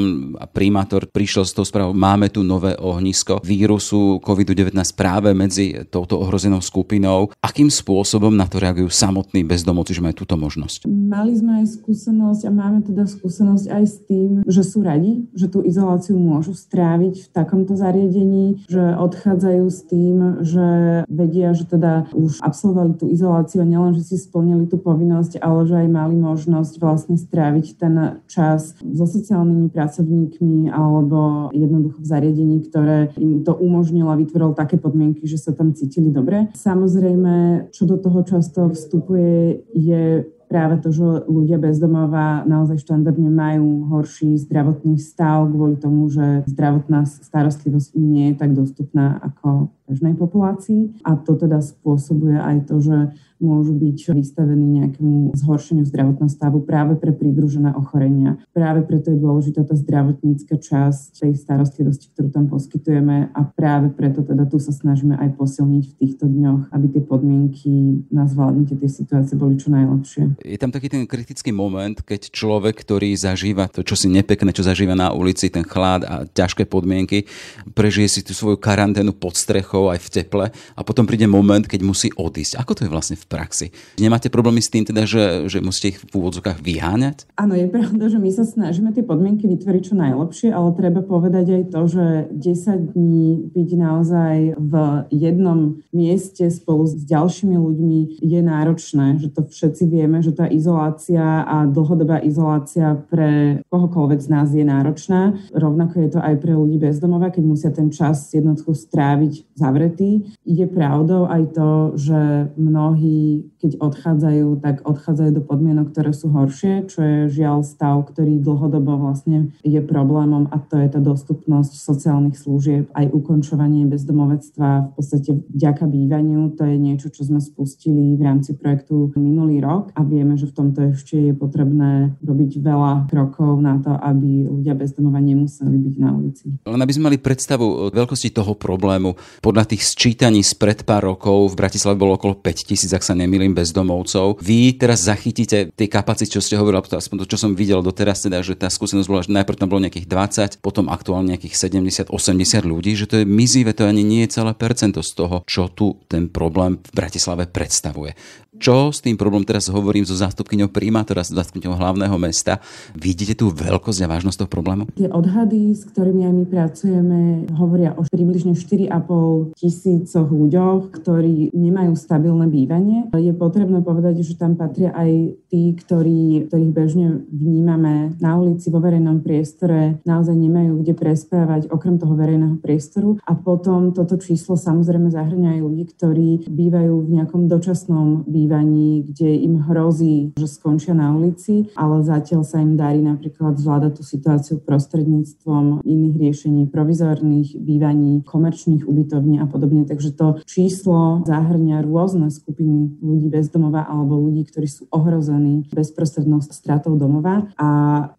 primátor 0.52 1.08
prišiel 1.08 1.44
s 1.44 1.52
tou 1.52 1.64
správou, 1.64 1.92
máme 1.92 2.32
tu 2.32 2.42
nové 2.42 2.76
ohnisko 2.76 3.40
vírusu 3.44 4.20
COVID-19 4.24 4.72
práve 4.96 5.32
medzi 5.36 5.84
touto 5.92 6.20
ohrozenou 6.20 6.64
skupinou. 6.64 7.32
Akým 7.44 7.68
spôsobom 7.68 8.32
na 8.32 8.48
to 8.48 8.60
reagujú 8.60 8.88
samotní 8.88 9.44
bezdomovci, 9.44 9.96
že 9.96 10.04
majú 10.04 10.24
túto 10.24 10.36
možnosť? 10.40 10.88
Mali 10.88 11.36
sme 11.36 11.62
aj 11.62 11.82
skúsenosť 11.82 12.42
a 12.48 12.50
máme 12.50 12.80
teda 12.86 13.04
skúsenosť 13.04 13.66
aj 13.68 13.84
s 13.84 13.96
tým, 14.08 14.30
že 14.46 14.62
sú 14.64 14.80
radi, 14.80 15.28
že 15.36 15.50
tú 15.50 15.60
izoláciu 15.62 16.16
môžu 16.16 16.56
stráviť 16.56 17.28
v 17.28 17.32
takomto 17.32 17.76
zariadení, 17.76 18.66
že 18.70 18.96
odchádzajú 18.96 19.64
s 19.68 19.80
tým, 19.86 20.16
že 20.42 20.66
vedia, 21.10 21.52
že 21.52 21.68
teda 21.68 22.08
už 22.14 22.40
absolvovali 22.40 22.96
tú 22.96 23.10
izoláciu 23.10 23.62
a 23.62 23.66
nielen, 23.68 23.94
že 23.98 24.06
si 24.06 24.16
splnili 24.16 24.70
tú 24.70 24.78
povinnosť, 24.78 25.42
ale 25.42 25.66
že 25.66 25.74
aj 25.82 25.88
mali 25.90 26.14
možnosť 26.14 26.45
možnosť 26.46 26.78
vlastne 26.78 27.18
stráviť 27.18 27.66
ten 27.74 28.22
čas 28.30 28.78
so 28.78 29.02
sociálnymi 29.02 29.66
pracovníkmi 29.74 30.70
alebo 30.70 31.50
jednoducho 31.50 31.98
v 31.98 32.06
zariadení, 32.06 32.62
ktoré 32.70 33.10
im 33.18 33.42
to 33.42 33.58
umožnilo 33.58 34.14
a 34.14 34.20
vytvorilo 34.20 34.54
také 34.54 34.78
podmienky, 34.78 35.26
že 35.26 35.42
sa 35.42 35.50
tam 35.50 35.74
cítili 35.74 36.14
dobre. 36.14 36.46
Samozrejme, 36.54 37.66
čo 37.74 37.90
do 37.90 37.98
toho 37.98 38.22
často 38.22 38.70
vstupuje, 38.70 39.66
je 39.74 40.22
práve 40.46 40.78
to, 40.78 40.94
že 40.94 41.26
ľudia 41.26 41.58
bezdomova 41.58 42.46
naozaj 42.46 42.78
štandardne 42.78 43.26
majú 43.26 43.90
horší 43.90 44.38
zdravotný 44.46 45.02
stav 45.02 45.50
kvôli 45.50 45.74
tomu, 45.74 46.06
že 46.06 46.46
zdravotná 46.46 47.02
starostlivosť 47.02 47.98
nie 47.98 48.30
je 48.30 48.34
tak 48.38 48.54
dostupná 48.54 49.18
ako 49.18 49.74
bežnej 49.90 50.14
populácii. 50.14 51.02
A 51.02 51.18
to 51.18 51.34
teda 51.34 51.58
spôsobuje 51.58 52.38
aj 52.38 52.70
to, 52.70 52.78
že 52.78 52.96
môžu 53.38 53.76
byť 53.76 54.16
vystavení 54.16 54.82
nejakému 54.82 55.36
zhoršeniu 55.36 55.84
zdravotného 55.84 56.30
stavu 56.30 56.64
práve 56.64 56.96
pre 56.96 57.12
pridružené 57.12 57.72
ochorenia. 57.76 58.40
Práve 58.56 58.82
preto 58.84 59.12
je 59.12 59.18
dôležitá 59.20 59.64
tá 59.66 59.76
zdravotnícka 59.76 60.56
časť 60.56 61.22
tej 61.22 61.32
starostlivosti, 61.36 62.08
ktorú 62.12 62.32
tam 62.32 62.48
poskytujeme 62.48 63.30
a 63.32 63.40
práve 63.44 63.92
preto 63.92 64.24
teda 64.24 64.48
tu 64.48 64.56
sa 64.56 64.72
snažíme 64.72 65.16
aj 65.20 65.36
posilniť 65.36 65.84
v 65.84 65.94
týchto 66.00 66.24
dňoch, 66.26 66.72
aby 66.72 66.86
tie 66.92 67.02
podmienky 67.04 67.72
na 68.08 68.24
zvládnutie 68.24 68.80
tej 68.80 68.90
situácie 69.02 69.36
boli 69.36 69.60
čo 69.60 69.68
najlepšie. 69.72 70.40
Je 70.42 70.58
tam 70.58 70.72
taký 70.72 70.88
ten 70.88 71.04
kritický 71.04 71.52
moment, 71.52 72.00
keď 72.00 72.32
človek, 72.32 72.76
ktorý 72.80 73.12
zažíva 73.14 73.68
to, 73.68 73.84
čo 73.84 73.98
si 73.98 74.08
nepekné, 74.08 74.52
čo 74.56 74.64
zažíva 74.64 74.96
na 74.96 75.12
ulici, 75.12 75.52
ten 75.52 75.66
chlad 75.66 76.06
a 76.08 76.24
ťažké 76.24 76.64
podmienky, 76.64 77.28
prežije 77.76 78.08
si 78.08 78.20
tú 78.24 78.32
svoju 78.32 78.56
karanténu 78.56 79.12
pod 79.12 79.36
strechou 79.36 79.92
aj 79.92 80.00
v 80.00 80.08
teple 80.22 80.46
a 80.50 80.80
potom 80.80 81.04
príde 81.04 81.28
moment, 81.28 81.64
keď 81.66 81.80
musí 81.84 82.08
odísť. 82.14 82.56
Ako 82.62 82.72
to 82.72 82.84
je 82.86 82.92
vlastne 82.92 83.16
v 83.18 83.25
praxi. 83.26 83.74
Nemáte 83.98 84.30
problémy 84.30 84.62
s 84.62 84.70
tým 84.70 84.86
teda, 84.86 85.02
že, 85.04 85.50
že 85.50 85.58
musíte 85.58 85.94
ich 85.94 85.98
v 86.00 86.12
úvodzokách 86.14 86.62
vyháňať? 86.62 87.26
Áno, 87.34 87.58
je 87.58 87.66
pravda, 87.66 88.06
že 88.06 88.18
my 88.22 88.30
sa 88.30 88.46
snažíme 88.46 88.94
tie 88.94 89.02
podmienky 89.02 89.50
vytvoriť 89.50 89.82
čo 89.92 89.94
najlepšie, 89.98 90.48
ale 90.54 90.78
treba 90.78 91.02
povedať 91.02 91.46
aj 91.52 91.62
to, 91.74 91.80
že 91.90 92.06
10 92.32 92.94
dní 92.94 93.50
byť 93.50 93.70
naozaj 93.74 94.34
v 94.56 94.74
jednom 95.10 95.82
mieste 95.90 96.46
spolu 96.48 96.86
s 96.86 96.94
ďalšími 97.02 97.56
ľuďmi 97.58 98.22
je 98.22 98.40
náročné, 98.40 99.18
že 99.18 99.28
to 99.34 99.44
všetci 99.44 99.84
vieme, 99.90 100.22
že 100.22 100.32
tá 100.32 100.46
izolácia 100.46 101.42
a 101.42 101.66
dlhodobá 101.66 102.22
izolácia 102.22 102.94
pre 102.94 103.60
kohokoľvek 103.68 104.20
z 104.22 104.28
nás 104.30 104.48
je 104.54 104.64
náročná. 104.64 105.34
Rovnako 105.50 105.94
je 106.06 106.08
to 106.14 106.20
aj 106.22 106.34
pre 106.38 106.52
ľudí 106.54 106.78
bezdomova, 106.78 107.34
keď 107.34 107.42
musia 107.44 107.70
ten 107.74 107.90
čas 107.90 108.30
jednotku 108.30 108.72
stráviť 108.72 109.56
zavretý. 109.56 110.30
Je 110.46 110.66
pravdou 110.68 111.26
aj 111.26 111.42
to, 111.56 111.70
že 111.98 112.20
mnohí 112.54 113.15
keď 113.60 113.78
odchádzajú, 113.80 114.46
tak 114.62 114.82
odchádzajú 114.86 115.30
do 115.36 115.42
podmienok, 115.42 115.92
ktoré 115.92 116.10
sú 116.12 116.32
horšie, 116.32 116.88
čo 116.88 116.98
je 117.02 117.18
žiaľ 117.42 117.66
stav, 117.66 118.06
ktorý 118.08 118.38
dlhodobo 118.40 118.98
vlastne 119.00 119.52
je 119.66 119.80
problémom 119.82 120.48
a 120.52 120.56
to 120.62 120.78
je 120.80 120.88
tá 120.90 121.00
dostupnosť 121.00 121.76
sociálnych 121.76 122.36
služieb, 122.38 122.88
aj 122.94 123.10
ukončovanie 123.12 123.88
bezdomovectva 123.88 124.90
v 124.90 124.90
podstate 124.94 125.30
vďaka 125.52 125.84
bývaniu. 125.88 126.54
To 126.56 126.62
je 126.64 126.76
niečo, 126.76 127.08
čo 127.12 127.26
sme 127.26 127.42
spustili 127.42 128.16
v 128.16 128.22
rámci 128.22 128.56
projektu 128.56 129.12
minulý 129.16 129.60
rok 129.62 129.92
a 129.94 130.04
vieme, 130.04 130.38
že 130.38 130.48
v 130.50 130.56
tomto 130.56 130.80
ešte 130.92 131.18
je 131.18 131.34
potrebné 131.34 132.16
robiť 132.22 132.50
veľa 132.60 132.92
krokov 133.10 133.60
na 133.62 133.78
to, 133.80 133.92
aby 133.94 134.46
ľudia 134.46 134.74
bezdomova 134.76 135.18
nemuseli 135.22 135.76
byť 135.76 135.94
na 136.00 136.10
ulici. 136.12 136.46
Len 136.66 136.80
aby 136.80 136.92
sme 136.92 137.12
mali 137.12 137.18
predstavu 137.18 137.66
o 137.66 137.84
veľkosti 137.92 138.30
toho 138.34 138.54
problému, 138.58 139.14
podľa 139.40 139.70
tých 139.70 139.86
sčítaní 139.86 140.42
spred 140.42 140.82
pár 140.82 141.06
rokov 141.06 141.54
v 141.54 141.58
Bratislave 141.58 141.98
bolo 141.98 142.18
okolo 142.18 142.38
5000, 142.38 142.96
ak 142.96 143.05
sa 143.06 143.14
nemýlim, 143.14 143.54
bezdomovcov. 143.54 144.42
Vy 144.42 144.74
teraz 144.74 145.06
zachytíte 145.06 145.70
tie 145.70 145.88
kapacity, 145.88 146.34
čo 146.34 146.42
ste 146.42 146.58
hovorili, 146.58 146.82
aspoň 146.82 147.22
to, 147.22 147.26
čo 147.30 147.38
som 147.38 147.54
videl 147.54 147.78
doteraz, 147.80 148.26
teda, 148.26 148.42
že 148.42 148.58
tá 148.58 148.66
skúsenosť 148.66 149.06
bola, 149.06 149.22
že 149.22 149.30
najprv 149.30 149.56
tam 149.58 149.70
bolo 149.70 149.86
nejakých 149.86 150.10
20, 150.58 150.64
potom 150.64 150.90
aktuálne 150.90 151.38
nejakých 151.38 151.54
70, 151.70 152.10
80 152.10 152.66
ľudí, 152.66 152.98
že 152.98 153.06
to 153.06 153.22
je 153.22 153.26
mizivé, 153.28 153.70
to 153.70 153.86
ani 153.86 154.02
nie 154.02 154.26
je 154.26 154.42
celé 154.42 154.52
percento 154.58 155.00
z 155.06 155.12
toho, 155.14 155.36
čo 155.46 155.70
tu 155.70 156.02
ten 156.10 156.26
problém 156.26 156.82
v 156.82 156.90
Bratislave 156.90 157.46
predstavuje. 157.46 158.18
Čo 158.56 158.88
s 158.88 159.04
tým 159.04 159.20
problém 159.20 159.44
teraz 159.44 159.68
hovorím 159.68 160.08
so 160.08 160.16
zástupkyňou 160.16 160.72
primátora, 160.72 161.20
s 161.20 161.28
zástupkyňou 161.28 161.76
hlavného 161.76 162.16
mesta. 162.16 162.56
Vidíte 162.96 163.36
tú 163.36 163.52
veľkosť 163.52 164.00
a 164.00 164.10
vážnosť 164.16 164.38
toho 164.44 164.50
problému? 164.50 164.88
Tie 164.96 165.12
odhady, 165.12 165.76
s 165.76 165.84
ktorými 165.84 166.24
aj 166.24 166.32
my 166.32 166.44
pracujeme, 166.48 167.20
hovoria 167.52 167.92
o 167.92 168.08
približne 168.08 168.56
4,5 168.56 169.52
tisícoch 169.60 170.32
ľuďoch, 170.32 170.88
ktorí 170.88 171.52
nemajú 171.52 171.92
stabilné 172.00 172.48
bývanie. 172.48 172.95
Je 173.16 173.32
potrebné 173.36 173.82
povedať, 173.82 174.22
že 174.22 174.38
tam 174.38 174.54
patria 174.54 174.92
aj 174.94 175.36
tí, 175.50 175.74
ktorí, 175.74 176.48
ktorých 176.48 176.72
bežne 176.72 177.06
vnímame 177.28 178.16
na 178.22 178.38
ulici, 178.38 178.68
vo 178.70 178.82
verejnom 178.82 179.22
priestore, 179.24 180.00
naozaj 180.04 180.34
nemajú 180.36 180.82
kde 180.82 180.92
prespávať 180.96 181.68
okrem 181.72 181.96
toho 181.96 182.14
verejného 182.14 182.56
priestoru. 182.60 183.16
A 183.24 183.34
potom 183.34 183.92
toto 183.92 184.20
číslo 184.20 184.56
samozrejme 184.58 185.10
zahrňa 185.10 185.56
aj 185.56 185.60
ľudí, 185.62 185.84
ktorí 185.96 186.28
bývajú 186.50 186.94
v 187.06 187.12
nejakom 187.20 187.48
dočasnom 187.50 188.26
bývaní, 188.26 189.06
kde 189.06 189.42
im 189.46 189.62
hrozí, 189.64 190.36
že 190.36 190.46
skončia 190.46 190.92
na 190.92 191.12
ulici, 191.14 191.70
ale 191.74 192.02
zatiaľ 192.04 192.42
sa 192.44 192.60
im 192.60 192.76
darí 192.76 193.00
napríklad 193.02 193.58
zvládať 193.58 194.00
tú 194.00 194.02
situáciu 194.04 194.56
prostredníctvom 194.62 195.82
iných 195.82 196.16
riešení, 196.16 196.62
provizorných 196.68 197.58
bývaní, 197.58 198.22
komerčných 198.22 198.84
ubytovní 198.86 199.40
a 199.40 199.46
podobne. 199.48 199.88
Takže 199.88 200.14
to 200.14 200.38
číslo 200.44 201.24
zahrňa 201.26 201.82
rôzne 201.82 202.28
skupiny 202.28 202.85
ľudí 203.02 203.28
bez 203.28 203.50
domova 203.50 203.84
alebo 203.84 204.18
ľudí, 204.18 204.46
ktorí 204.46 204.68
sú 204.70 204.86
ohrození 204.94 205.66
bezprostrednou 205.70 206.40
stratou 206.44 206.94
domova. 206.94 207.46
A 207.58 207.68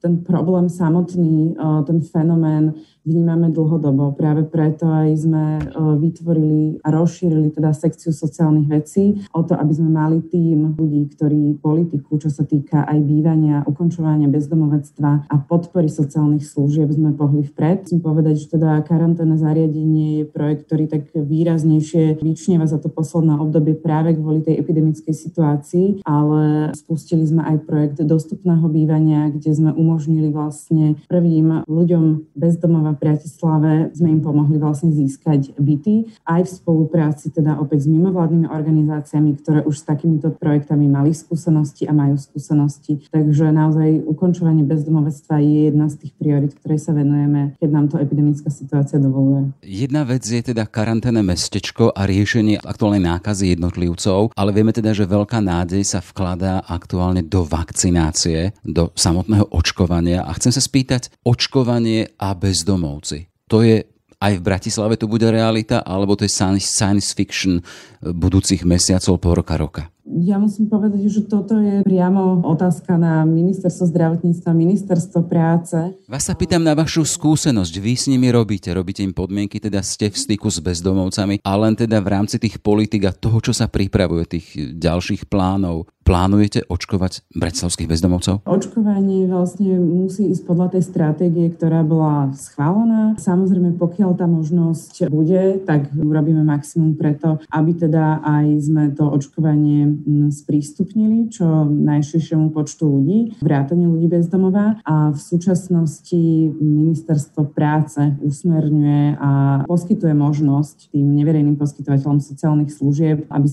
ten 0.03 0.21
problém 0.21 0.67
samotný, 0.69 1.55
ten 1.87 1.99
fenomén 2.03 2.75
vnímame 3.07 3.55
dlhodobo. 3.55 4.11
Práve 4.19 4.43
preto 4.43 4.91
aj 4.91 5.09
sme 5.15 5.63
vytvorili 6.03 6.83
a 6.83 6.91
rozšírili 6.91 7.55
teda 7.55 7.71
sekciu 7.71 8.11
sociálnych 8.11 8.67
vecí 8.67 9.23
o 9.31 9.47
to, 9.47 9.55
aby 9.55 9.71
sme 9.71 9.95
mali 9.95 10.19
tým 10.27 10.75
ľudí, 10.75 11.07
ktorí 11.15 11.55
politiku, 11.63 12.19
čo 12.19 12.27
sa 12.27 12.43
týka 12.43 12.83
aj 12.83 12.99
bývania, 13.07 13.63
ukončovania 13.63 14.27
bezdomovectva 14.27 15.31
a 15.31 15.35
podpory 15.39 15.87
sociálnych 15.87 16.43
služieb 16.43 16.91
sme 16.91 17.15
pohli 17.15 17.47
vpred. 17.47 17.87
Musím 17.87 18.03
povedať, 18.03 18.43
že 18.43 18.59
teda 18.59 18.83
karanténne 18.83 19.39
zariadenie 19.39 20.19
je 20.19 20.25
projekt, 20.27 20.67
ktorý 20.67 20.91
tak 20.91 21.15
výraznejšie 21.15 22.19
vyčnieva 22.19 22.67
za 22.67 22.75
to 22.75 22.91
posledné 22.91 23.39
obdobie 23.39 23.79
práve 23.79 24.17
kvôli 24.19 24.43
tej 24.43 24.59
epidemickej 24.59 25.15
situácii, 25.15 26.03
ale 26.03 26.75
spustili 26.75 27.23
sme 27.23 27.45
aj 27.45 27.63
projekt 27.63 28.03
dostupného 28.03 28.67
bývania, 28.67 29.31
kde 29.31 29.53
sme 29.53 29.71
umožnili 29.71 30.27
vlastne 30.33 30.99
prvým 31.07 31.63
ľuďom 31.69 32.33
bezdomova 32.35 32.96
Bratislave 32.97 33.93
sme 33.93 34.09
im 34.17 34.21
pomohli 34.25 34.57
vlastne 34.57 34.89
získať 34.89 35.53
byty 35.59 36.09
aj 36.25 36.41
v 36.47 36.49
spolupráci 36.49 37.29
teda 37.29 37.61
opäť 37.61 37.85
s 37.85 37.91
mimovládnymi 37.91 38.47
organizáciami, 38.49 39.37
ktoré 39.43 39.59
už 39.67 39.83
s 39.83 39.85
takýmito 39.85 40.33
projektami 40.33 40.89
mali 40.89 41.13
skúsenosti 41.13 41.85
a 41.85 41.93
majú 41.93 42.17
skúsenosti. 42.17 43.05
Takže 43.13 43.53
naozaj 43.53 44.07
ukončovanie 44.07 44.63
bezdomovectva 44.63 45.43
je 45.43 45.69
jedna 45.69 45.91
z 45.91 45.95
tých 46.01 46.13
priorit, 46.17 46.55
ktorej 46.57 46.79
sa 46.81 46.95
venujeme, 46.95 47.53
keď 47.61 47.69
nám 47.69 47.85
to 47.91 48.01
epidemická 48.01 48.49
situácia 48.49 48.97
dovoluje. 48.97 49.53
Jedna 49.61 50.07
vec 50.07 50.23
je 50.23 50.41
teda 50.41 50.65
karanténne 50.65 51.21
mestečko 51.21 51.91
a 51.93 52.07
riešenie 52.07 52.63
aktuálnej 52.63 53.03
nákazy 53.03 53.53
jednotlivcov, 53.53 54.33
ale 54.33 54.49
vieme 54.55 54.71
teda, 54.71 54.95
že 54.95 55.05
veľká 55.05 55.43
nádej 55.43 55.83
sa 55.83 55.99
vkladá 56.01 56.63
aktuálne 56.65 57.21
do 57.21 57.43
vakcinácie, 57.43 58.55
do 58.63 58.89
samotného 58.97 59.51
očkovania. 59.53 60.23
A 60.23 60.31
chcem 60.39 60.55
sa 60.55 60.63
spýtať, 60.63 61.11
očkovanie 61.27 62.15
a 62.17 62.33
bezdomovectvo 62.33 62.86
bezdomovci. 62.87 63.27
To 63.51 63.63
je 63.63 63.83
aj 64.17 64.33
v 64.41 64.41
Bratislave 64.41 64.97
to 64.97 65.05
bude 65.05 65.29
realita, 65.29 65.85
alebo 65.85 66.17
to 66.17 66.25
je 66.25 66.31
science 66.33 67.13
fiction 67.13 67.61
budúcich 68.01 68.65
mesiacov, 68.65 69.21
po 69.21 69.29
roka, 69.37 69.53
roka? 69.61 69.83
Ja 70.07 70.39
musím 70.39 70.71
povedať, 70.71 71.03
že 71.11 71.27
toto 71.27 71.59
je 71.59 71.83
priamo 71.83 72.39
otázka 72.47 72.95
na 72.95 73.27
ministerstvo 73.27 73.91
zdravotníctva, 73.91 74.55
ministerstvo 74.55 75.27
práce. 75.27 75.75
Vás 76.07 76.23
sa 76.23 76.31
pýtam 76.31 76.63
na 76.63 76.71
vašu 76.71 77.03
skúsenosť. 77.03 77.73
Vy 77.75 77.93
s 77.99 78.07
nimi 78.07 78.31
robíte, 78.31 78.71
robíte 78.71 79.03
im 79.03 79.11
podmienky, 79.11 79.59
teda 79.59 79.83
ste 79.83 80.07
v 80.07 80.15
styku 80.15 80.47
s 80.47 80.63
bezdomovcami, 80.63 81.43
a 81.43 81.51
len 81.59 81.75
teda 81.75 81.99
v 81.99 82.07
rámci 82.07 82.39
tých 82.39 82.63
politik 82.63 83.03
a 83.03 83.11
toho, 83.11 83.43
čo 83.43 83.51
sa 83.51 83.67
pripravuje, 83.67 84.23
tých 84.39 84.79
ďalších 84.79 85.27
plánov, 85.27 85.91
plánujete 86.07 86.63
očkovať 86.71 87.27
bratislavských 87.35 87.91
bezdomovcov? 87.91 88.47
Očkovanie 88.47 89.27
vlastne 89.27 89.75
musí 89.75 90.31
ísť 90.31 90.47
podľa 90.47 90.79
tej 90.79 90.83
stratégie, 90.87 91.51
ktorá 91.51 91.83
bola 91.83 92.31
schválená. 92.31 93.19
Samozrejme, 93.19 93.75
pokiaľ 93.75 94.15
tá 94.15 94.23
možnosť 94.23 95.11
bude, 95.11 95.59
tak 95.67 95.91
urobíme 95.91 96.47
maximum 96.47 96.95
preto, 96.95 97.43
aby 97.51 97.75
teda 97.75 98.23
aj 98.23 98.45
sme 98.63 98.83
to 98.95 99.03
očkovanie 99.03 99.96
sprístupnili 100.33 101.29
čo 101.31 101.65
najširšiemu 101.67 102.51
počtu 102.51 102.83
ľudí, 102.87 103.19
vrátane 103.39 103.87
ľudí 103.87 104.07
bez 104.11 104.27
domova 104.27 104.79
a 104.83 105.11
v 105.13 105.19
súčasnosti 105.19 106.21
ministerstvo 106.57 107.53
práce 107.53 107.99
usmerňuje 108.19 109.17
a 109.21 109.29
poskytuje 109.69 110.13
možnosť 110.17 110.91
tým 110.91 111.07
neverejným 111.15 111.55
poskytovateľom 111.55 112.19
sociálnych 112.19 112.73
služieb, 112.73 113.29
aby 113.31 113.47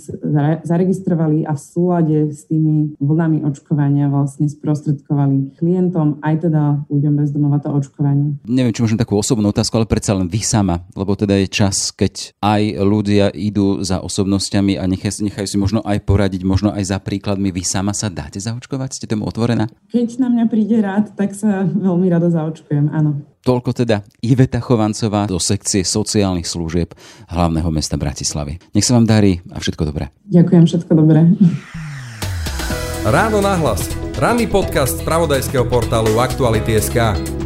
zaregistrovali 0.66 1.46
a 1.46 1.54
v 1.54 1.62
súlade 1.62 2.18
s 2.32 2.48
tými 2.48 2.98
vlnami 2.98 3.46
očkovania 3.46 4.10
vlastne 4.10 4.50
sprostredkovali 4.50 5.54
klientom 5.60 6.18
aj 6.24 6.48
teda 6.48 6.62
ľuďom 6.90 7.14
bez 7.14 7.30
domova 7.30 7.60
to 7.62 7.70
očkovanie. 7.70 8.40
Neviem, 8.48 8.74
či 8.74 8.82
môžem 8.82 8.98
takú 8.98 9.14
osobnú 9.14 9.54
otázku, 9.54 9.78
ale 9.78 9.86
predsa 9.86 10.16
len 10.16 10.26
vy 10.26 10.40
sama, 10.42 10.82
lebo 10.98 11.14
teda 11.14 11.38
je 11.38 11.48
čas, 11.50 11.94
keď 11.94 12.34
aj 12.42 12.62
ľudia 12.82 13.26
idú 13.30 13.84
za 13.84 14.02
osobnosťami 14.02 14.80
a 14.80 14.84
nechajú 14.90 15.46
si 15.46 15.58
možno 15.60 15.84
aj 15.84 16.02
poradiť 16.02 16.33
poradiť 16.34 16.50
možno 16.50 16.74
aj 16.74 16.90
za 16.90 16.98
príkladmi. 16.98 17.54
Vy 17.54 17.62
sama 17.62 17.94
sa 17.94 18.10
dáte 18.10 18.42
zaočkovať? 18.42 18.98
Ste 18.98 19.06
tomu 19.06 19.22
otvorená? 19.30 19.70
Keď 19.94 20.18
na 20.18 20.26
mňa 20.26 20.44
príde 20.50 20.82
rád, 20.82 21.14
tak 21.14 21.30
sa 21.30 21.62
veľmi 21.62 22.10
rado 22.10 22.26
zaočkujem, 22.26 22.90
áno. 22.90 23.22
Toľko 23.46 23.70
teda 23.70 24.02
Iveta 24.18 24.58
Chovancová 24.58 25.30
do 25.30 25.38
sekcie 25.38 25.86
sociálnych 25.86 26.50
služieb 26.50 26.90
hlavného 27.30 27.70
mesta 27.70 27.94
Bratislavy. 27.94 28.58
Nech 28.74 28.82
sa 28.82 28.98
vám 28.98 29.06
darí 29.06 29.46
a 29.54 29.62
všetko 29.62 29.86
dobré. 29.86 30.10
Ďakujem, 30.26 30.64
všetko 30.66 30.92
dobré. 30.98 31.22
Ráno 33.06 33.38
nahlas. 33.38 33.86
Ranný 34.18 34.50
podcast 34.50 34.98
z 34.98 35.06
pravodajského 35.06 35.70
portálu 35.70 36.18
Aktuality.sk. 36.18 37.43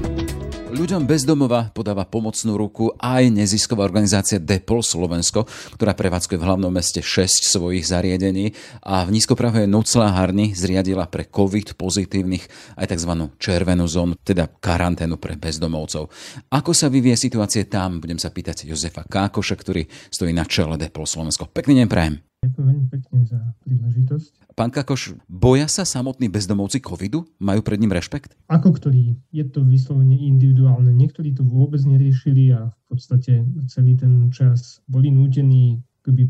Ľuďom 0.68 1.08
bez 1.08 1.24
domova 1.24 1.72
podáva 1.72 2.04
pomocnú 2.04 2.60
ruku 2.60 2.92
aj 3.00 3.32
nezisková 3.32 3.88
organizácia 3.88 4.36
Depol 4.36 4.84
Slovensko, 4.84 5.48
ktorá 5.72 5.96
prevádzkuje 5.96 6.36
v 6.36 6.44
hlavnom 6.44 6.68
meste 6.68 7.00
6 7.00 7.48
svojich 7.48 7.88
zariadení 7.88 8.52
a 8.84 9.00
v 9.08 9.16
nízkopravej 9.16 9.64
noclahárni 9.64 10.52
zriadila 10.52 11.08
pre 11.08 11.24
COVID 11.24 11.72
pozitívnych 11.72 12.76
aj 12.76 12.84
tzv. 12.84 13.12
červenú 13.40 13.88
zónu, 13.88 14.20
teda 14.20 14.44
karanténu 14.44 15.16
pre 15.16 15.40
bezdomovcov. 15.40 16.12
Ako 16.52 16.76
sa 16.76 16.92
vyvie 16.92 17.16
situácie 17.16 17.64
tam, 17.64 18.04
budem 18.04 18.20
sa 18.20 18.28
pýtať 18.28 18.68
Jozefa 18.68 19.08
Kákoša, 19.08 19.56
ktorý 19.56 19.88
stojí 20.12 20.36
na 20.36 20.44
čele 20.44 20.76
Depol 20.76 21.08
Slovensko. 21.08 21.48
Pekný 21.48 21.80
deň 21.80 21.88
prajem. 21.88 22.20
Ďakujem 22.44 22.66
veľmi 22.68 22.86
pekne 22.92 23.18
za 23.24 23.40
príležitosť. 23.64 24.47
Pán 24.58 24.74
Kakoš, 24.74 25.14
boja 25.30 25.70
sa 25.70 25.86
samotní 25.86 26.26
bezdomovci 26.26 26.82
covidu? 26.82 27.30
Majú 27.38 27.62
pred 27.62 27.78
ním 27.78 27.94
rešpekt? 27.94 28.34
Ako 28.50 28.74
ktorý? 28.74 29.14
Je 29.30 29.46
to 29.46 29.62
vyslovene 29.62 30.18
individuálne. 30.18 30.90
Niektorí 30.90 31.30
to 31.30 31.46
vôbec 31.46 31.78
neriešili 31.86 32.50
a 32.50 32.66
v 32.66 32.82
podstate 32.90 33.46
celý 33.70 33.94
ten 33.94 34.34
čas 34.34 34.82
boli 34.90 35.14
nútení 35.14 35.78
keby 36.02 36.26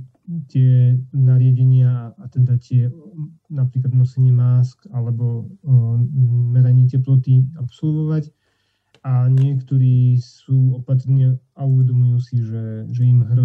tie 0.52 1.00
nariadenia 1.16 2.12
a 2.20 2.24
teda 2.28 2.60
tie 2.60 2.92
napríklad 3.48 3.96
nosenie 3.96 4.28
másk 4.36 4.76
alebo 4.92 5.48
meranie 6.52 6.84
teploty 6.84 7.48
absolvovať 7.56 8.28
a 9.08 9.32
niektorí 9.32 10.20
sú 10.20 10.84
opatrní 10.84 11.40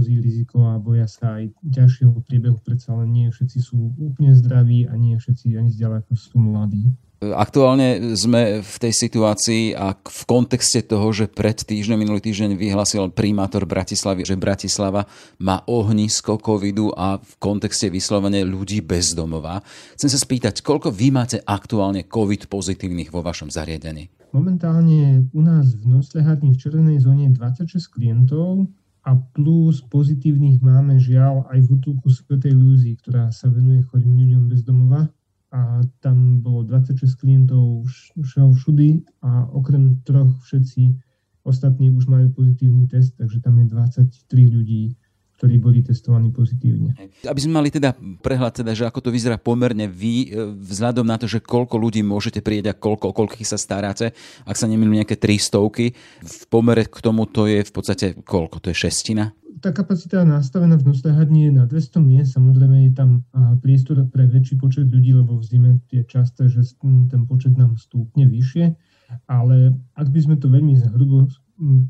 hrozí 0.04 0.20
riziko 0.20 0.68
a 0.68 0.76
boja 0.84 1.08
sa 1.08 1.40
aj 1.40 1.56
ďalšieho 1.64 2.12
priebehu. 2.28 2.60
Predsa 2.60 2.92
len 3.00 3.16
nie 3.16 3.32
všetci 3.32 3.60
sú 3.64 3.96
úplne 3.96 4.36
zdraví 4.36 4.84
a 4.92 5.00
nie 5.00 5.16
všetci 5.16 5.56
ani 5.56 5.72
zďaleko 5.72 6.12
sú 6.12 6.44
mladí. 6.44 6.92
Aktuálne 7.24 8.20
sme 8.20 8.60
v 8.60 8.76
tej 8.84 8.92
situácii 8.92 9.80
a 9.80 9.96
v 9.96 10.22
kontexte 10.28 10.84
toho, 10.84 11.08
že 11.16 11.32
pred 11.32 11.56
týždňom, 11.56 11.96
minulý 11.96 12.20
týždeň 12.20 12.60
vyhlasil 12.60 13.16
primátor 13.16 13.64
Bratislavy, 13.64 14.28
že 14.28 14.36
Bratislava 14.36 15.08
má 15.40 15.64
ohnisko 15.64 16.36
covidu 16.36 16.92
a 16.92 17.24
v 17.24 17.34
kontexte 17.40 17.88
vyslovene 17.88 18.44
ľudí 18.44 18.84
bez 18.84 19.16
domova. 19.16 19.64
Chcem 19.96 20.12
sa 20.12 20.20
spýtať, 20.20 20.60
koľko 20.60 20.92
vy 20.92 21.16
máte 21.16 21.40
aktuálne 21.40 22.04
covid 22.12 22.52
pozitívnych 22.52 23.08
vo 23.08 23.24
vašom 23.24 23.48
zariadení? 23.48 24.12
Momentálne 24.36 25.24
u 25.32 25.40
nás 25.40 25.80
v 25.80 25.96
Noslehatni 25.96 26.52
v 26.52 26.60
červenej 26.60 27.00
zóne 27.00 27.32
26 27.32 27.88
klientov 27.88 28.68
a 29.04 29.20
plus 29.36 29.84
pozitívnych 29.84 30.64
máme 30.64 30.96
žiaľ 30.96 31.44
aj 31.52 31.60
v 31.60 31.70
útulku 31.76 32.08
Svetej 32.08 32.56
Lúzy, 32.56 32.96
ktorá 32.96 33.28
sa 33.36 33.52
venuje 33.52 33.84
chorým 33.84 34.16
ľuďom 34.16 34.44
bez 34.48 34.64
domova. 34.64 35.12
A 35.54 35.86
tam 36.02 36.42
bolo 36.42 36.66
26 36.66 37.14
klientov 37.20 37.86
všeho 38.18 38.56
všudy 38.58 39.06
a 39.22 39.46
okrem 39.54 40.02
troch 40.02 40.34
všetci 40.42 40.98
ostatní 41.44 41.92
už 41.92 42.08
majú 42.08 42.32
pozitívny 42.32 42.88
test, 42.88 43.20
takže 43.20 43.44
tam 43.44 43.60
je 43.60 43.68
23 43.70 44.56
ľudí 44.56 44.96
ktorí 45.44 45.60
boli 45.60 45.84
testovaní 45.84 46.32
pozitívne. 46.32 46.96
Aby 47.28 47.40
sme 47.44 47.60
mali 47.60 47.68
teda 47.68 47.92
prehľad, 48.24 48.64
teda, 48.64 48.72
že 48.72 48.88
ako 48.88 49.04
to 49.04 49.10
vyzerá 49.12 49.36
pomerne 49.36 49.92
vy, 49.92 50.32
e, 50.32 50.56
vzhľadom 50.56 51.04
na 51.04 51.20
to, 51.20 51.28
že 51.28 51.44
koľko 51.44 51.76
ľudí 51.76 52.00
môžete 52.00 52.40
prieť 52.40 52.72
a 52.72 52.80
koľko, 52.80 53.12
koľkých 53.12 53.44
sa 53.44 53.60
staráte, 53.60 54.16
ak 54.48 54.56
sa 54.56 54.72
nemýlim 54.72 55.04
nejaké 55.04 55.20
300, 55.20 55.92
v 56.24 56.44
pomere 56.48 56.88
k 56.88 56.96
tomu 57.04 57.28
to 57.28 57.52
je 57.52 57.60
v 57.60 57.72
podstate 57.76 58.24
koľko? 58.24 58.64
To 58.64 58.72
je 58.72 58.88
šestina? 58.88 59.36
Tá 59.60 59.76
kapacita 59.76 60.24
nastavená 60.24 60.80
v 60.80 60.96
nosľahadni 60.96 61.52
je 61.52 61.60
na 61.60 61.68
200 61.68 62.00
miest, 62.00 62.40
samozrejme 62.40 62.88
je 62.88 62.92
tam 62.96 63.28
priestor 63.60 64.00
pre 64.08 64.24
väčší 64.24 64.56
počet 64.56 64.88
ľudí, 64.88 65.12
lebo 65.12 65.36
v 65.36 65.44
zime 65.44 65.70
je 65.92 66.08
časté, 66.08 66.48
že 66.48 66.64
ten 67.12 67.28
počet 67.28 67.60
nám 67.60 67.76
stúpne 67.76 68.32
vyššie, 68.32 68.80
ale 69.28 69.76
ak 70.00 70.08
by 70.08 70.20
sme 70.24 70.36
to 70.40 70.48
veľmi 70.48 70.80
zhrubo 70.80 71.28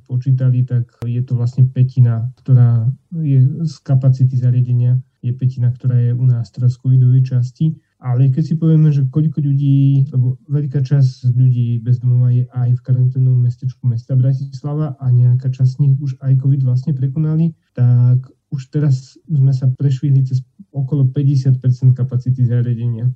počítali, 0.06 0.68
tak 0.68 0.92
je 1.08 1.24
to 1.24 1.40
vlastne 1.40 1.66
petina, 1.72 2.30
ktorá 2.44 2.92
je 3.16 3.64
z 3.64 3.76
kapacity 3.82 4.36
zariadenia, 4.36 5.00
je 5.24 5.32
petina, 5.32 5.72
ktorá 5.72 5.96
je 6.04 6.12
u 6.12 6.26
nás 6.28 6.52
teraz 6.52 6.76
v 6.76 6.90
covidovej 6.90 7.24
časti. 7.24 7.80
Ale 8.04 8.28
keď 8.28 8.44
si 8.44 8.56
povieme, 8.60 8.92
že 8.92 9.08
koľko 9.08 9.40
ľudí, 9.40 10.12
lebo 10.12 10.36
veľká 10.52 10.84
časť 10.84 11.32
ľudí 11.32 11.80
bez 11.80 12.04
domova 12.04 12.36
je 12.36 12.44
aj 12.52 12.76
v 12.76 12.84
karanténnom 12.84 13.40
mestečku 13.40 13.88
mesta 13.88 14.20
Bratislava 14.20 15.00
a 15.00 15.06
nejaká 15.08 15.48
časť 15.48 15.80
z 15.80 15.82
nich 15.88 15.96
už 15.96 16.20
aj 16.20 16.44
COVID 16.44 16.68
vlastne 16.68 16.92
prekonali, 16.92 17.56
tak 17.72 18.28
už 18.52 18.62
teraz 18.68 19.16
sme 19.26 19.56
sa 19.56 19.72
prešvihli 19.72 20.28
cez 20.28 20.44
okolo 20.76 21.08
50% 21.08 21.64
kapacity 21.96 22.44
zariadenia. 22.44 23.08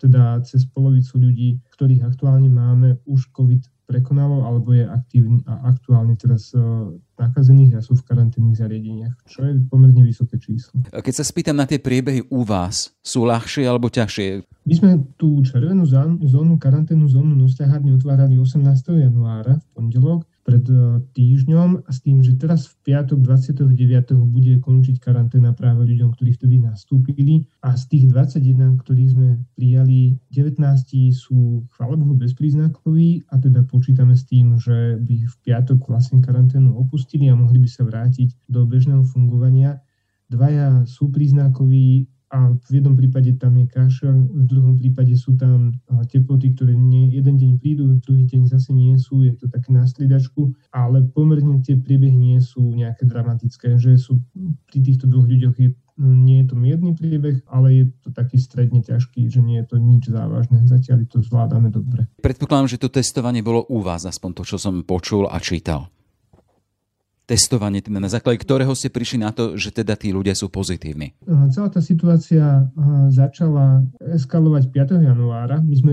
Teda 0.00 0.40
cez 0.48 0.64
polovicu 0.64 1.20
ľudí, 1.20 1.60
ktorých 1.76 2.08
aktuálne 2.08 2.48
máme, 2.48 2.96
už 3.04 3.28
COVID 3.36 3.68
prekonalo 3.90 4.46
alebo 4.46 4.70
je 4.70 4.86
aktívny 4.86 5.42
a 5.50 5.74
aktuálne 5.74 6.14
teraz 6.14 6.54
e, 6.54 6.62
nakazených 7.18 7.74
a 7.74 7.80
sú 7.82 7.98
v 7.98 8.06
karanténnych 8.06 8.54
zariadeniach, 8.54 9.26
čo 9.26 9.42
je 9.42 9.58
pomerne 9.66 10.06
vysoké 10.06 10.38
číslo. 10.38 10.86
Keď 10.94 11.14
sa 11.18 11.26
spýtam 11.26 11.58
na 11.58 11.66
tie 11.66 11.82
priebehy 11.82 12.22
u 12.30 12.46
vás, 12.46 12.94
sú 13.02 13.26
ľahšie 13.26 13.66
alebo 13.66 13.90
ťažšie? 13.90 14.46
My 14.70 14.74
sme 14.78 14.90
tú 15.18 15.42
červenú 15.42 15.82
zónu, 15.90 16.54
karanténnu 16.62 17.10
zónu 17.10 17.34
nosťahárne 17.34 17.90
otvárali 17.98 18.38
18. 18.38 18.62
januára 19.10 19.58
v 19.58 19.66
pondelok 19.74 20.29
pred 20.40 20.64
e, 20.66 21.04
týždňom 21.12 21.84
a 21.84 21.90
s 21.90 22.00
tým, 22.00 22.24
že 22.24 22.36
teraz 22.36 22.68
v 22.68 22.92
piatok 22.92 23.20
29. 23.20 23.76
bude 24.26 24.56
končiť 24.60 24.96
karanténa 24.98 25.52
práve 25.52 25.84
ľuďom, 25.88 26.16
ktorí 26.16 26.36
vtedy 26.36 26.56
nastúpili 26.60 27.44
a 27.60 27.76
z 27.76 27.84
tých 27.92 28.04
21, 28.08 28.80
ktorých 28.80 29.10
sme 29.12 29.28
prijali, 29.54 30.16
19 30.32 30.60
sú 31.12 31.64
chvála 31.76 32.00
Bohu 32.00 32.16
bezpríznakoví 32.16 33.28
a 33.28 33.36
teda 33.36 33.64
počítame 33.68 34.16
s 34.16 34.24
tým, 34.24 34.56
že 34.56 34.96
by 35.00 35.16
v 35.28 35.34
piatok 35.44 35.86
vlastne 35.86 36.24
karanténu 36.24 36.72
opustili 36.76 37.28
a 37.28 37.36
mohli 37.36 37.60
by 37.60 37.68
sa 37.68 37.84
vrátiť 37.84 38.48
do 38.48 38.64
bežného 38.64 39.04
fungovania. 39.04 39.80
Dvaja 40.30 40.86
sú 40.86 41.10
príznakoví, 41.10 42.06
a 42.30 42.54
v 42.54 42.70
jednom 42.70 42.94
prípade 42.94 43.34
tam 43.42 43.58
je 43.58 43.66
kašel, 43.66 44.14
v 44.30 44.44
druhom 44.46 44.78
prípade 44.78 45.18
sú 45.18 45.34
tam 45.34 45.74
teploty, 46.06 46.54
ktoré 46.54 46.78
nie, 46.78 47.10
jeden 47.10 47.34
deň 47.34 47.50
prídu, 47.58 47.98
druhý 47.98 48.22
deň 48.30 48.46
zase 48.46 48.70
nie 48.70 48.94
sú, 48.94 49.26
je 49.26 49.34
to 49.34 49.50
také 49.50 49.74
na 49.74 49.82
stridačku, 49.82 50.54
ale 50.70 51.02
pomerne 51.10 51.58
tie 51.58 51.74
priebehy 51.74 52.14
nie 52.14 52.38
sú 52.38 52.62
nejaké 52.70 53.02
dramatické, 53.10 53.74
že 53.82 53.98
sú 53.98 54.22
pri 54.70 54.78
týchto 54.78 55.10
dvoch 55.10 55.26
ľuďoch 55.26 55.58
je, 55.58 55.74
nie 56.00 56.40
je 56.40 56.46
to 56.48 56.56
mierny 56.56 56.94
priebeh, 56.94 57.42
ale 57.50 57.66
je 57.74 57.84
to 58.06 58.14
taký 58.14 58.38
stredne 58.38 58.80
ťažký, 58.80 59.26
že 59.26 59.42
nie 59.42 59.60
je 59.60 59.74
to 59.74 59.76
nič 59.82 60.08
závažné. 60.08 60.64
Zatiaľ 60.64 61.10
to 61.10 61.20
zvládame 61.20 61.68
dobre. 61.68 62.08
Predpokladám, 62.22 62.70
že 62.72 62.80
to 62.80 62.88
testovanie 62.88 63.42
bolo 63.42 63.66
u 63.68 63.82
vás, 63.82 64.06
aspoň 64.06 64.30
to, 64.38 64.42
čo 64.46 64.56
som 64.56 64.80
počul 64.86 65.26
a 65.26 65.36
čítal 65.42 65.90
testovanie, 67.30 67.78
teda 67.78 68.02
na 68.02 68.10
základe 68.10 68.42
ktorého 68.42 68.74
ste 68.74 68.90
prišli 68.90 69.22
na 69.22 69.30
to, 69.30 69.54
že 69.54 69.70
teda 69.70 69.94
tí 69.94 70.10
ľudia 70.10 70.34
sú 70.34 70.50
pozitívni? 70.50 71.14
Celá 71.54 71.70
tá 71.70 71.78
situácia 71.78 72.66
začala 73.14 73.86
eskalovať 74.02 74.74
5. 74.74 74.98
januára. 75.06 75.62
My 75.62 75.76
sme 75.78 75.92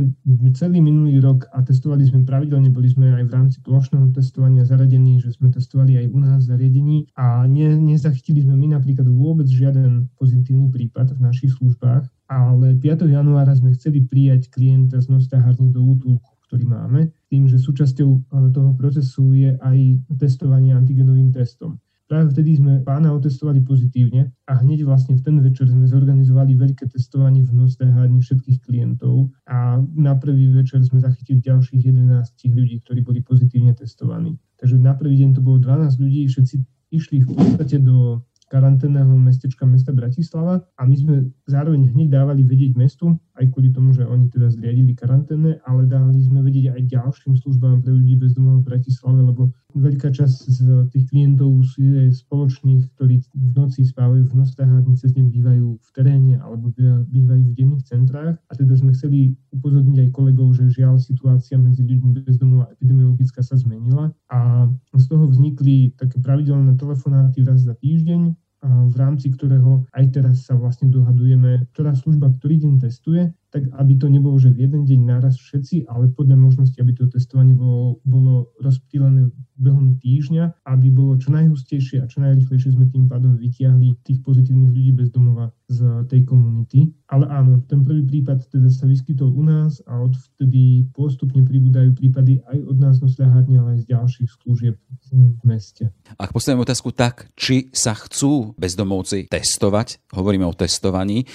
celý 0.57 0.81
minulý 0.81 1.21
rok 1.21 1.45
a 1.53 1.61
testovali 1.61 2.09
sme 2.09 2.25
pravidelne, 2.25 2.73
boli 2.73 2.89
sme 2.89 3.13
aj 3.21 3.23
v 3.29 3.33
rámci 3.37 3.57
plošného 3.61 4.09
testovania 4.17 4.65
zaradení, 4.65 5.21
že 5.21 5.37
sme 5.37 5.53
testovali 5.53 6.01
aj 6.01 6.05
u 6.09 6.17
nás 6.17 6.49
zariadení 6.49 7.13
a 7.13 7.45
ne, 7.45 7.77
nezachytili 7.77 8.41
sme 8.41 8.57
my 8.57 8.73
napríklad 8.73 9.05
vôbec 9.05 9.45
žiaden 9.45 10.09
pozitívny 10.17 10.73
prípad 10.73 11.13
v 11.13 11.21
našich 11.21 11.53
službách, 11.53 12.09
ale 12.31 12.73
5. 12.73 13.05
januára 13.05 13.53
sme 13.53 13.77
chceli 13.77 14.01
prijať 14.01 14.49
klienta 14.49 14.97
z 14.97 15.13
Nostahárne 15.13 15.69
do 15.69 15.85
útulku 15.85 16.36
ktorý 16.47 16.65
máme, 16.65 17.11
tým, 17.27 17.45
že 17.51 17.59
súčasťou 17.59 18.09
e, 18.09 18.19
toho 18.55 18.71
procesu 18.73 19.35
je 19.35 19.59
aj 19.59 19.77
testovanie 20.15 20.71
antigenovým 20.71 21.35
testom. 21.35 21.77
Práve 22.07 22.31
vtedy 22.31 22.55
sme 22.55 22.79
pána 22.87 23.11
otestovali 23.11 23.59
pozitívne 23.67 24.31
a 24.47 24.63
hneď 24.63 24.87
vlastne 24.87 25.19
v 25.19 25.27
ten 25.27 25.43
večer 25.43 25.67
sme 25.67 25.91
zorganizovali 25.91 26.55
veľké 26.55 26.87
testovanie 26.87 27.43
v 27.43 27.51
nosné 27.51 27.91
hádni 27.91 28.23
všetkých 28.23 28.63
klientov 28.63 29.27
a 29.43 29.83
na 29.91 30.15
prvý 30.15 30.47
večer 30.55 30.79
sme 30.87 31.03
zachytili 31.03 31.43
ďalších 31.43 31.83
11 31.83 32.07
ľudí, 32.55 32.79
ktorí 32.87 33.03
boli 33.03 33.19
pozitívne 33.19 33.75
testovaní. 33.75 34.39
Takže 34.55 34.79
na 34.79 34.95
prvý 34.95 35.19
deň 35.19 35.35
to 35.35 35.43
bolo 35.43 35.59
12 35.59 35.99
ľudí, 35.99 36.31
všetci 36.31 36.55
išli 36.95 37.27
v 37.27 37.35
podstate 37.35 37.83
do 37.83 38.23
karanténneho 38.47 39.11
mestečka 39.19 39.67
mesta 39.67 39.91
Bratislava 39.91 40.63
a 40.79 40.81
my 40.87 40.95
sme 40.95 41.15
zároveň 41.43 41.91
hneď 41.91 42.07
dávali 42.23 42.47
vedieť 42.47 42.79
mestu, 42.79 43.19
aj 43.37 43.45
kvôli 43.53 43.69
tomu, 43.69 43.93
že 43.93 44.03
oni 44.03 44.27
teda 44.33 44.49
zriadili 44.49 44.97
karanténne, 44.97 45.61
ale 45.63 45.85
dali 45.85 46.17
sme 46.21 46.41
vedieť 46.41 46.73
aj 46.73 46.81
ďalším 46.89 47.33
službám 47.37 47.85
pre 47.85 47.93
ľudí 47.93 48.17
bez 48.17 48.33
domova 48.33 48.59
v 48.61 48.67
Bratislave, 48.73 49.21
lebo 49.21 49.53
veľká 49.77 50.09
časť 50.09 50.37
z 50.49 50.59
tých 50.89 51.05
klientov 51.13 51.61
sú 51.61 51.85
spoločných, 52.09 52.89
ktorí 52.97 53.21
v 53.21 53.49
noci 53.53 53.85
spávajú 53.85 54.25
v 54.25 54.33
nostrahárni, 54.33 54.97
cez 54.97 55.13
deň 55.13 55.29
bývajú 55.29 55.67
v 55.77 55.89
teréne 55.93 56.35
alebo 56.41 56.73
bývajú 57.07 57.43
v 57.53 57.55
denných 57.55 57.85
centrách. 57.85 58.41
A 58.49 58.51
teda 58.57 58.73
sme 58.73 58.97
chceli 58.97 59.37
upozorniť 59.53 60.07
aj 60.07 60.09
kolegov, 60.11 60.57
že 60.57 60.73
žiaľ 60.73 60.97
situácia 60.97 61.61
medzi 61.61 61.85
ľuďmi 61.85 62.25
bez 62.25 62.41
domova 62.41 62.73
epidemiologická 62.73 63.45
sa 63.45 63.53
zmenila 63.53 64.09
a 64.33 64.65
z 64.97 65.05
toho 65.05 65.29
vznikli 65.29 65.93
také 65.93 66.17
pravidelné 66.17 66.73
telefonáty 66.75 67.45
raz 67.45 67.61
za 67.61 67.77
týždeň, 67.77 68.33
v 68.65 68.95
rámci 68.97 69.29
ktorého 69.29 69.85
aj 69.93 70.05
teraz 70.17 70.49
sa 70.49 70.57
vlastne 70.57 70.89
dohadujeme, 70.89 71.69
ktorá 71.73 71.93
služba 71.93 72.33
ktorý 72.41 72.65
deň 72.65 72.73
testuje 72.81 73.29
tak 73.47 73.63
aby 73.79 73.93
to 73.95 74.11
nebolo, 74.11 74.35
že 74.35 74.51
v 74.51 74.67
jeden 74.67 74.83
deň 74.83 74.99
naraz 75.07 75.39
všetci, 75.39 75.87
ale 75.87 76.11
podľa 76.11 76.35
možnosti, 76.35 76.75
aby 76.83 76.91
to 76.91 77.07
testovanie 77.07 77.55
bolo, 77.55 78.03
bolo 78.03 78.51
rozptýlené 78.59 79.31
behom 79.57 79.97
týždňa, 79.97 80.67
aby 80.67 80.87
bolo 80.93 81.17
čo 81.17 81.33
najhustejšie 81.33 82.03
a 82.03 82.09
čo 82.11 82.21
najrychlejšie 82.21 82.77
sme 82.77 82.91
tým 82.91 83.09
pádom 83.09 83.39
vytiahli 83.39 83.97
tých 84.05 84.21
pozitívnych 84.21 84.71
ľudí 84.75 84.91
bez 84.93 85.09
domova 85.09 85.49
z 85.67 86.05
tej 86.07 86.27
komunity. 86.27 86.93
Ale 87.09 87.25
áno, 87.27 87.63
ten 87.65 87.81
prvý 87.81 88.05
prípad 88.05 88.51
teda 88.51 88.69
sa 88.69 88.85
vyskytol 88.85 89.33
u 89.33 89.43
nás 89.43 89.79
a 89.89 89.97
odvtedy 90.03 90.91
postupne 90.91 91.41
pribúdajú 91.41 91.95
prípady 91.97 92.43
aj 92.45 92.57
od 92.67 92.77
nás 92.77 92.99
nosľahárne, 93.01 93.57
ale 93.57 93.69
aj 93.79 93.87
z 93.87 93.89
ďalších 93.95 94.29
služieb 94.43 94.75
v 95.09 95.43
meste. 95.47 95.89
Ak 96.19 96.35
postavím 96.35 96.67
otázku 96.67 96.93
tak, 96.93 97.31
či 97.33 97.71
sa 97.73 97.95
chcú 97.95 98.53
bezdomovci 98.59 99.31
testovať, 99.31 100.11
hovoríme 100.13 100.45
o 100.45 100.53
testovaní, 100.53 101.25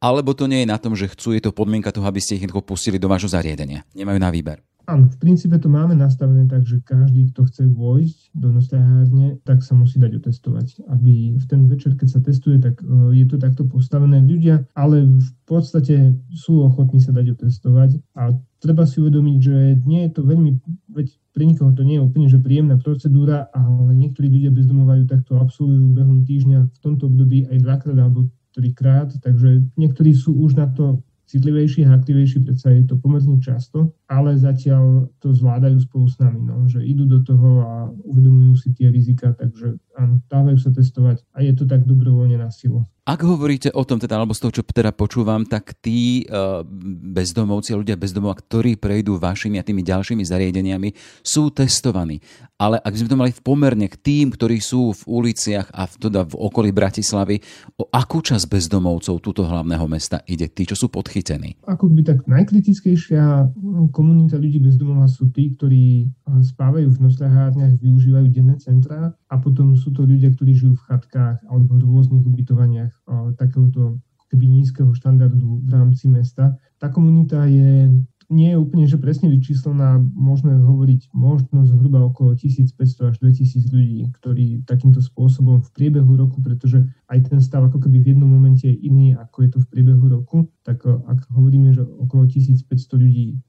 alebo 0.00 0.32
to 0.32 0.48
nie 0.48 0.64
je 0.64 0.72
na 0.72 0.80
tom, 0.80 0.96
že 0.96 1.12
chcú, 1.12 1.36
je 1.36 1.44
to 1.44 1.52
podmienka 1.52 1.92
toho, 1.92 2.08
aby 2.08 2.18
ste 2.18 2.40
ich 2.40 2.42
jednoducho 2.48 2.64
pustili 2.64 2.96
do 2.96 3.06
vášho 3.06 3.28
zariadenia. 3.28 3.84
Nemajú 3.92 4.18
na 4.18 4.32
výber. 4.32 4.64
Áno, 4.90 5.06
v 5.06 5.22
princípe 5.22 5.54
to 5.60 5.70
máme 5.70 5.94
nastavené 5.94 6.50
tak, 6.50 6.66
že 6.66 6.82
každý, 6.82 7.30
kto 7.30 7.46
chce 7.46 7.62
vojsť 7.70 8.18
do 8.34 8.50
nosľahárne, 8.50 9.38
tak 9.46 9.62
sa 9.62 9.78
musí 9.78 10.02
dať 10.02 10.18
otestovať. 10.18 10.82
Aby 10.90 11.38
v 11.38 11.44
ten 11.46 11.70
večer, 11.70 11.94
keď 11.94 12.08
sa 12.10 12.18
testuje, 12.18 12.58
tak 12.58 12.82
e, 12.82 13.14
je 13.14 13.26
to 13.30 13.38
takto 13.38 13.62
postavené 13.70 14.18
ľudia, 14.18 14.66
ale 14.74 15.06
v 15.06 15.30
podstate 15.46 16.18
sú 16.34 16.66
ochotní 16.66 16.98
sa 16.98 17.14
dať 17.14 17.38
otestovať 17.38 18.02
a 18.18 18.34
treba 18.58 18.82
si 18.82 18.98
uvedomiť, 18.98 19.36
že 19.38 19.56
nie 19.86 20.08
je 20.08 20.10
to 20.10 20.26
veľmi, 20.26 20.58
veď 20.90 21.06
pre 21.30 21.44
nikoho 21.46 21.70
to 21.70 21.86
nie 21.86 22.00
je 22.00 22.02
úplne 22.02 22.26
že 22.26 22.42
príjemná 22.42 22.74
procedúra, 22.80 23.46
ale 23.54 23.94
niektorí 23.94 24.26
ľudia 24.26 24.50
bezdomovajú 24.50 25.06
takto 25.06 25.38
absolvujú 25.38 25.86
behom 25.94 26.26
týždňa 26.26 26.66
v 26.66 26.78
tomto 26.82 27.06
období 27.06 27.46
aj 27.46 27.58
dvakrát 27.62 27.94
alebo 27.94 28.26
trikrát, 28.54 29.14
takže 29.22 29.62
niektorí 29.78 30.14
sú 30.14 30.34
už 30.34 30.58
na 30.58 30.66
to 30.70 31.02
citlivejší 31.30 31.86
a 31.86 31.94
aktivejší, 31.94 32.42
predsa 32.42 32.74
je 32.74 32.90
to 32.90 32.98
pomerne 32.98 33.38
často, 33.38 33.94
ale 34.10 34.34
zatiaľ 34.34 35.06
to 35.22 35.30
zvládajú 35.30 35.78
spolu 35.86 36.10
s 36.10 36.18
nami, 36.18 36.42
no, 36.42 36.66
že 36.66 36.82
idú 36.82 37.06
do 37.06 37.22
toho 37.22 37.62
a 37.62 37.72
uvedomujú 38.02 38.58
si 38.58 38.74
tie 38.74 38.90
rizika, 38.90 39.30
takže 39.38 39.78
áno, 40.00 40.24
dávajú 40.32 40.56
sa 40.56 40.72
testovať 40.72 41.20
a 41.36 41.44
je 41.44 41.52
to 41.52 41.68
tak 41.68 41.84
dobrovoľne 41.84 42.40
na 42.40 42.48
silu. 42.48 42.88
Ak 43.10 43.26
hovoríte 43.26 43.74
o 43.74 43.82
tom, 43.82 43.98
teda, 43.98 44.22
alebo 44.22 44.36
z 44.36 44.40
toho, 44.46 44.52
čo 44.54 44.62
teda 44.62 44.94
počúvam, 44.94 45.42
tak 45.42 45.74
tí 45.82 46.22
uh, 46.30 46.62
bezdomovci, 47.10 47.74
ľudia 47.74 47.98
bezdomova, 47.98 48.38
ktorí 48.38 48.78
prejdú 48.78 49.18
vašimi 49.18 49.58
a 49.58 49.66
tými 49.66 49.82
ďalšími 49.82 50.22
zariadeniami, 50.22 50.94
sú 51.18 51.50
testovaní. 51.50 52.22
Ale 52.54 52.78
ak 52.78 52.92
by 52.92 52.98
sme 53.02 53.10
to 53.10 53.18
mali 53.18 53.32
v 53.34 53.42
pomerne 53.42 53.90
k 53.90 53.96
tým, 53.98 54.30
ktorí 54.30 54.62
sú 54.62 54.94
v 54.94 55.02
uliciach 55.10 55.74
a 55.74 55.90
v, 55.90 55.94
teda 56.06 56.22
v 56.22 56.34
okolí 56.38 56.70
Bratislavy, 56.70 57.42
o 57.82 57.88
akú 57.90 58.22
časť 58.22 58.46
bezdomovcov 58.46 59.18
túto 59.18 59.42
hlavného 59.42 59.90
mesta 59.90 60.22
ide? 60.30 60.46
Tí, 60.46 60.70
čo 60.70 60.78
sú 60.78 60.86
podchytení? 60.86 61.66
Ako 61.66 61.90
by 61.90 62.06
tak 62.06 62.18
najkritickejšia 62.30 63.50
komunita 63.90 64.36
ľudí 64.36 64.58
bezdomova 64.58 65.06
sú 65.06 65.30
tí, 65.30 65.54
ktorí 65.54 66.10
spávajú 66.26 66.90
v 66.90 67.02
nosľahárniach, 67.06 67.80
využívajú 67.80 68.26
denné 68.30 68.56
centrá 68.58 69.14
a 69.30 69.34
potom 69.38 69.74
sú 69.78 69.90
to 69.94 70.04
ľudia, 70.04 70.30
ktorí 70.34 70.54
žijú 70.54 70.74
v 70.76 70.84
chatkách 70.86 71.40
alebo 71.46 71.78
v 71.78 71.86
rôznych 71.86 72.24
ubytovaniach 72.26 72.92
takéhoto 73.38 73.98
keby 74.30 74.46
nízkeho 74.46 74.94
štandardu 74.94 75.66
v 75.66 75.70
rámci 75.74 76.06
mesta. 76.06 76.54
Tá 76.78 76.86
komunita 76.86 77.50
je 77.50 77.90
nie 78.30 78.54
je 78.54 78.62
úplne 78.62 78.86
že 78.86 78.94
presne 78.94 79.26
vyčíslená, 79.26 79.98
môžeme 80.14 80.54
hovoriť 80.54 81.10
možno 81.10 81.66
zhruba 81.66 82.06
okolo 82.06 82.38
1500 82.38 83.10
až 83.10 83.18
2000 83.18 83.74
ľudí, 83.74 84.06
ktorí 84.22 84.62
takýmto 84.70 85.02
spôsobom 85.02 85.58
v 85.58 85.68
priebehu 85.74 86.14
roku, 86.14 86.38
pretože 86.38 86.86
aj 87.10 87.26
ten 87.26 87.42
stav 87.42 87.66
ako 87.66 87.82
keby 87.82 87.98
v 87.98 88.08
jednom 88.14 88.30
momente 88.30 88.70
je 88.70 88.76
iný, 88.86 89.18
ako 89.18 89.42
je 89.42 89.50
to 89.50 89.58
v 89.58 89.70
priebehu 89.74 90.06
roku, 90.06 90.46
tak 90.62 90.86
ak 90.86 91.26
hovoríme, 91.34 91.74
že 91.74 91.82
okolo 91.82 92.30
1500 92.30 92.70
ľudí 93.02 93.42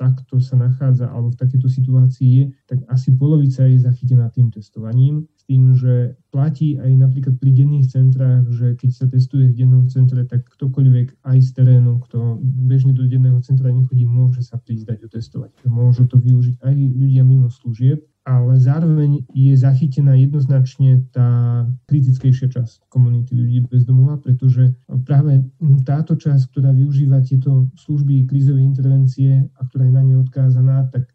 takto 0.00 0.40
sa 0.40 0.56
nachádza 0.56 1.12
alebo 1.12 1.30
v 1.30 1.38
takéto 1.38 1.68
situácii 1.68 2.30
je, 2.32 2.44
tak 2.64 2.80
asi 2.88 3.12
polovica 3.12 3.68
je 3.68 3.78
zachytená 3.78 4.32
tým 4.32 4.48
testovaním 4.48 5.28
tým, 5.44 5.76
že 5.76 6.16
platí 6.32 6.80
aj 6.80 6.88
napríklad 6.96 7.36
pri 7.36 7.52
denných 7.52 7.86
centrách, 7.92 8.48
že 8.48 8.74
keď 8.80 8.90
sa 8.96 9.06
testuje 9.06 9.52
v 9.52 9.56
dennom 9.60 9.84
centre, 9.92 10.24
tak 10.24 10.48
ktokoľvek 10.48 11.20
aj 11.20 11.38
z 11.44 11.50
terénu, 11.52 12.00
kto 12.08 12.40
bežne 12.40 12.96
do 12.96 13.04
denného 13.04 13.38
centra 13.44 13.68
nechodí, 13.68 14.08
môže 14.08 14.40
sa 14.40 14.56
prísť 14.56 14.96
dať 14.96 14.98
otestovať. 15.04 15.50
Môžu 15.68 16.08
to 16.08 16.16
využiť 16.16 16.64
aj 16.64 16.74
ľudia 16.74 17.22
mimo 17.28 17.52
služieb, 17.52 18.00
ale 18.24 18.56
zároveň 18.56 19.28
je 19.36 19.52
zachytená 19.52 20.16
jednoznačne 20.16 21.04
tá 21.12 21.62
kritickejšia 21.84 22.48
časť 22.56 22.88
komunity 22.88 23.36
ľudí 23.36 23.68
bez 23.68 23.84
domova, 23.84 24.16
pretože 24.16 24.72
práve 25.04 25.44
táto 25.84 26.16
časť, 26.16 26.48
ktorá 26.48 26.72
využíva 26.72 27.20
tieto 27.20 27.68
služby 27.76 28.24
krízovej 28.24 28.64
intervencie 28.64 29.44
a 29.44 29.60
ktorá 29.68 29.84
je 29.84 29.94
na 29.94 30.02
ne 30.02 30.16
odkázaná, 30.24 30.88
tak 30.88 31.12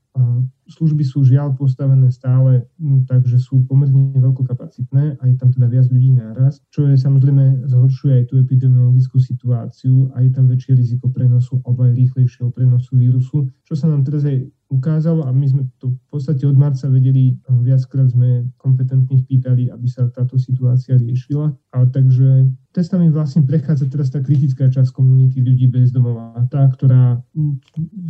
služby 0.70 1.04
sú 1.04 1.26
žiaľ 1.26 1.58
postavené 1.58 2.14
stále, 2.14 2.70
takže 3.10 3.42
sú 3.42 3.66
pomerne 3.66 4.14
veľkokapacitné 4.16 5.18
a 5.18 5.24
je 5.26 5.36
tam 5.36 5.50
teda 5.50 5.66
viac 5.66 5.90
ľudí 5.90 6.14
naraz, 6.14 6.62
čo 6.70 6.86
je 6.86 6.96
samozrejme 6.96 7.66
zhoršuje 7.66 8.14
aj 8.22 8.26
tú 8.30 8.38
epidemiologickú 8.38 9.18
situáciu 9.18 10.14
a 10.14 10.22
je 10.22 10.30
tam 10.30 10.46
väčšie 10.46 10.78
riziko 10.78 11.10
prenosu 11.10 11.58
alebo 11.66 11.90
aj 11.90 11.98
rýchlejšieho 11.98 12.50
prenosu 12.54 12.96
vírusu, 12.96 13.50
čo 13.66 13.74
sa 13.74 13.90
nám 13.90 14.06
teraz 14.06 14.24
aj 14.30 14.46
ukázalo 14.70 15.26
a 15.26 15.34
my 15.34 15.50
sme 15.50 15.64
to 15.82 15.90
v 15.90 16.08
podstate 16.14 16.46
od 16.46 16.54
marca 16.54 16.86
vedeli, 16.94 17.34
viackrát 17.50 18.14
sme 18.14 18.54
kompetentných 18.62 19.26
pýtali, 19.26 19.74
aby 19.74 19.88
sa 19.90 20.06
táto 20.14 20.38
situácia 20.38 20.94
riešila. 20.94 21.50
A 21.74 21.90
takže 21.90 22.46
testami 22.70 23.10
vlastne 23.10 23.42
prechádza 23.50 23.90
teraz 23.90 24.14
tá 24.14 24.22
kritická 24.22 24.70
časť 24.70 24.94
komunity 24.94 25.42
ľudí 25.42 25.74
bez 25.74 25.90
domova. 25.90 26.38
Tá, 26.54 26.70
ktorá 26.70 27.18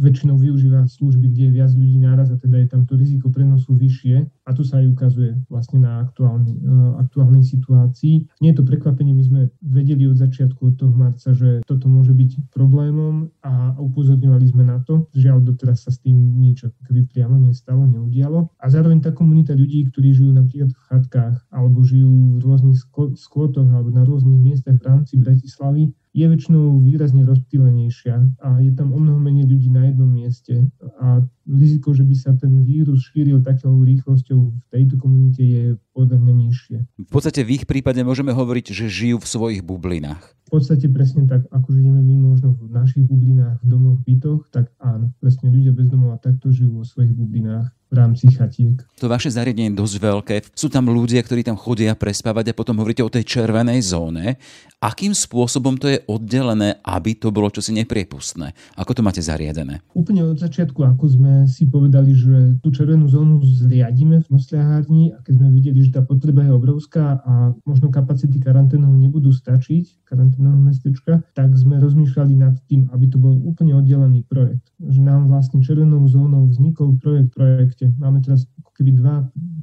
väčšinou 0.03 0.35
využíva 0.35 0.83
služby, 0.83 1.31
kde 1.31 1.43
je 1.47 1.55
viac 1.63 1.71
ľudí 1.71 1.97
náraz 2.03 2.27
a 2.35 2.35
teda 2.49 2.65
je 2.65 2.67
tam 2.73 2.81
to 2.89 2.97
riziko 2.97 3.29
prenosu 3.29 3.77
vyššie. 3.77 4.25
A 4.25 4.49
tu 4.57 4.65
sa 4.65 4.81
aj 4.81 4.89
ukazuje 4.89 5.37
vlastne 5.53 5.85
na 5.85 6.01
aktuálny, 6.01 6.57
uh, 6.65 6.97
aktuálnej 6.97 7.45
situácii. 7.45 8.41
Nie 8.41 8.51
je 8.51 8.57
to 8.57 8.65
prekvapenie, 8.65 9.13
my 9.13 9.21
sme 9.21 9.41
vedeli 9.61 10.09
od 10.09 10.17
začiatku 10.17 10.73
od 10.73 10.75
toho 10.81 10.89
marca, 10.89 11.29
že 11.37 11.61
toto 11.69 11.85
môže 11.85 12.17
byť 12.17 12.49
problémom 12.49 13.29
a 13.45 13.77
upozorňovali 13.77 14.45
sme 14.49 14.65
na 14.65 14.81
to. 14.81 15.05
Žiaľ, 15.13 15.45
doteraz 15.45 15.85
sa 15.85 15.93
s 15.93 16.01
tým 16.01 16.17
nič 16.41 16.65
keby 16.89 17.05
priamo 17.05 17.37
nestalo, 17.37 17.85
neudialo. 17.85 18.49
A 18.57 18.65
zároveň 18.73 19.05
tá 19.05 19.13
komunita 19.13 19.53
ľudí, 19.53 19.85
ktorí 19.93 20.17
žijú 20.17 20.33
napríklad 20.33 20.73
v 20.73 20.83
chatkách 20.89 21.35
alebo 21.53 21.85
žijú 21.85 22.41
v 22.41 22.41
rôznych 22.41 22.81
skvotoch 23.13 23.69
alebo 23.69 23.93
na 23.93 24.01
rôznych 24.01 24.41
miestach 24.41 24.81
v 24.81 24.87
rámci 24.89 25.21
Bratislavy, 25.21 25.93
je 26.19 26.27
väčšinou 26.27 26.83
výrazne 26.83 27.23
rozptýlenejšia 27.23 28.43
a 28.43 28.59
je 28.59 28.71
tam 28.75 28.91
o 28.91 28.99
mnoho 28.99 29.23
menej 29.23 29.47
ľudí 29.47 29.71
na 29.71 29.87
jednom 29.87 30.11
mieste 30.11 30.67
a 30.99 31.23
riziko, 31.47 31.95
že 31.95 32.03
by 32.03 32.15
sa 32.19 32.35
ten 32.35 32.51
vírus 32.67 33.07
šíril 33.07 33.39
takou 33.39 33.79
rýchlosťou 33.79 34.39
v 34.51 34.65
tejto 34.67 34.99
komunite 34.99 35.39
je 35.39 35.63
podľa 35.95 36.19
mňa 36.19 36.33
nižšie. 36.35 36.77
V 37.07 37.11
podstate 37.11 37.47
v 37.47 37.61
ich 37.61 37.65
prípade 37.65 38.03
môžeme 38.03 38.35
hovoriť, 38.35 38.75
že 38.75 38.91
žijú 38.91 39.23
v 39.23 39.31
svojich 39.31 39.61
bublinách. 39.63 40.35
V 40.51 40.59
podstate 40.59 40.91
presne 40.91 41.23
tak, 41.29 41.47
ako 41.53 41.71
žijeme 41.71 42.01
my 42.03 42.35
možno 42.35 42.57
v 42.57 42.73
našich 42.73 43.05
bublinách, 43.05 43.61
v 43.63 43.67
domoch, 43.69 44.01
bytoch, 44.03 44.49
tak 44.51 44.73
áno, 44.81 45.13
presne 45.23 45.53
ľudia 45.53 45.71
bez 45.71 45.87
domova 45.87 46.19
takto 46.19 46.51
žijú 46.51 46.81
vo 46.81 46.83
svojich 46.83 47.15
bublinách 47.15 47.69
v 47.89 47.93
rámci 47.97 48.29
chatiek. 48.29 48.77
To 49.01 49.09
vaše 49.09 49.33
zariadenie 49.33 49.73
je 49.73 49.79
dosť 49.81 49.95
veľké. 49.97 50.35
Sú 50.53 50.69
tam 50.69 50.93
ľudia, 50.93 51.25
ktorí 51.25 51.41
tam 51.41 51.57
chodia 51.57 51.97
prespávať 51.97 52.53
a 52.53 52.57
potom 52.57 52.77
hovoríte 52.77 53.01
o 53.01 53.09
tej 53.09 53.25
červenej 53.25 53.81
zóne. 53.81 54.37
Akým 54.79 55.11
spôsobom 55.11 55.75
to 55.75 55.91
je 55.91 55.99
oddelené, 56.07 56.79
aby 56.85 57.17
to 57.17 57.33
bolo 57.33 57.49
čosi 57.51 57.75
nepriepustné? 57.75 58.53
Ako 58.79 58.95
to 58.95 59.01
máte 59.01 59.19
zariadené? 59.19 59.83
Úplne 59.97 60.31
od 60.31 60.37
začiatku, 60.39 60.79
ako 60.85 61.05
sme 61.09 61.33
si 61.49 61.67
povedali, 61.67 62.13
že 62.15 62.61
tú 62.63 62.69
červenú 62.71 63.09
zónu 63.09 63.41
zriadíme 63.43 64.23
v 64.23 64.27
nosľahárni 64.31 65.17
a 65.17 65.19
keď 65.25 65.33
sme 65.35 65.49
videli, 65.51 65.79
že 65.83 65.99
tá 65.99 66.01
potreba 66.05 66.45
je 66.45 66.53
obrovská 66.53 67.19
a 67.25 67.51
možno 67.65 67.91
kapacity 67.91 68.39
karanténov 68.39 68.93
nebudú 68.95 69.33
stačiť, 69.33 70.07
karanténneho 70.07 70.55
mestečka, 70.61 71.25
tak 71.35 71.51
sme 71.57 71.81
rozmýšľali 71.81 72.33
nad 72.37 72.55
tým, 72.69 72.87
aby 72.93 73.05
to 73.09 73.17
bol 73.19 73.35
úplne 73.35 73.75
oddelený 73.75 74.23
projekt. 74.29 74.71
Že 74.79 75.01
nám 75.03 75.27
vlastne 75.27 75.59
červenou 75.59 76.05
zónou 76.07 76.47
vznikol 76.47 76.95
projekt 77.01 77.35
projekt 77.35 77.78
projekte. 77.79 77.95
Máme 77.99 78.19
teraz 78.19 78.43
ako 78.59 78.71
keby 78.75 78.91
dva 78.99 79.15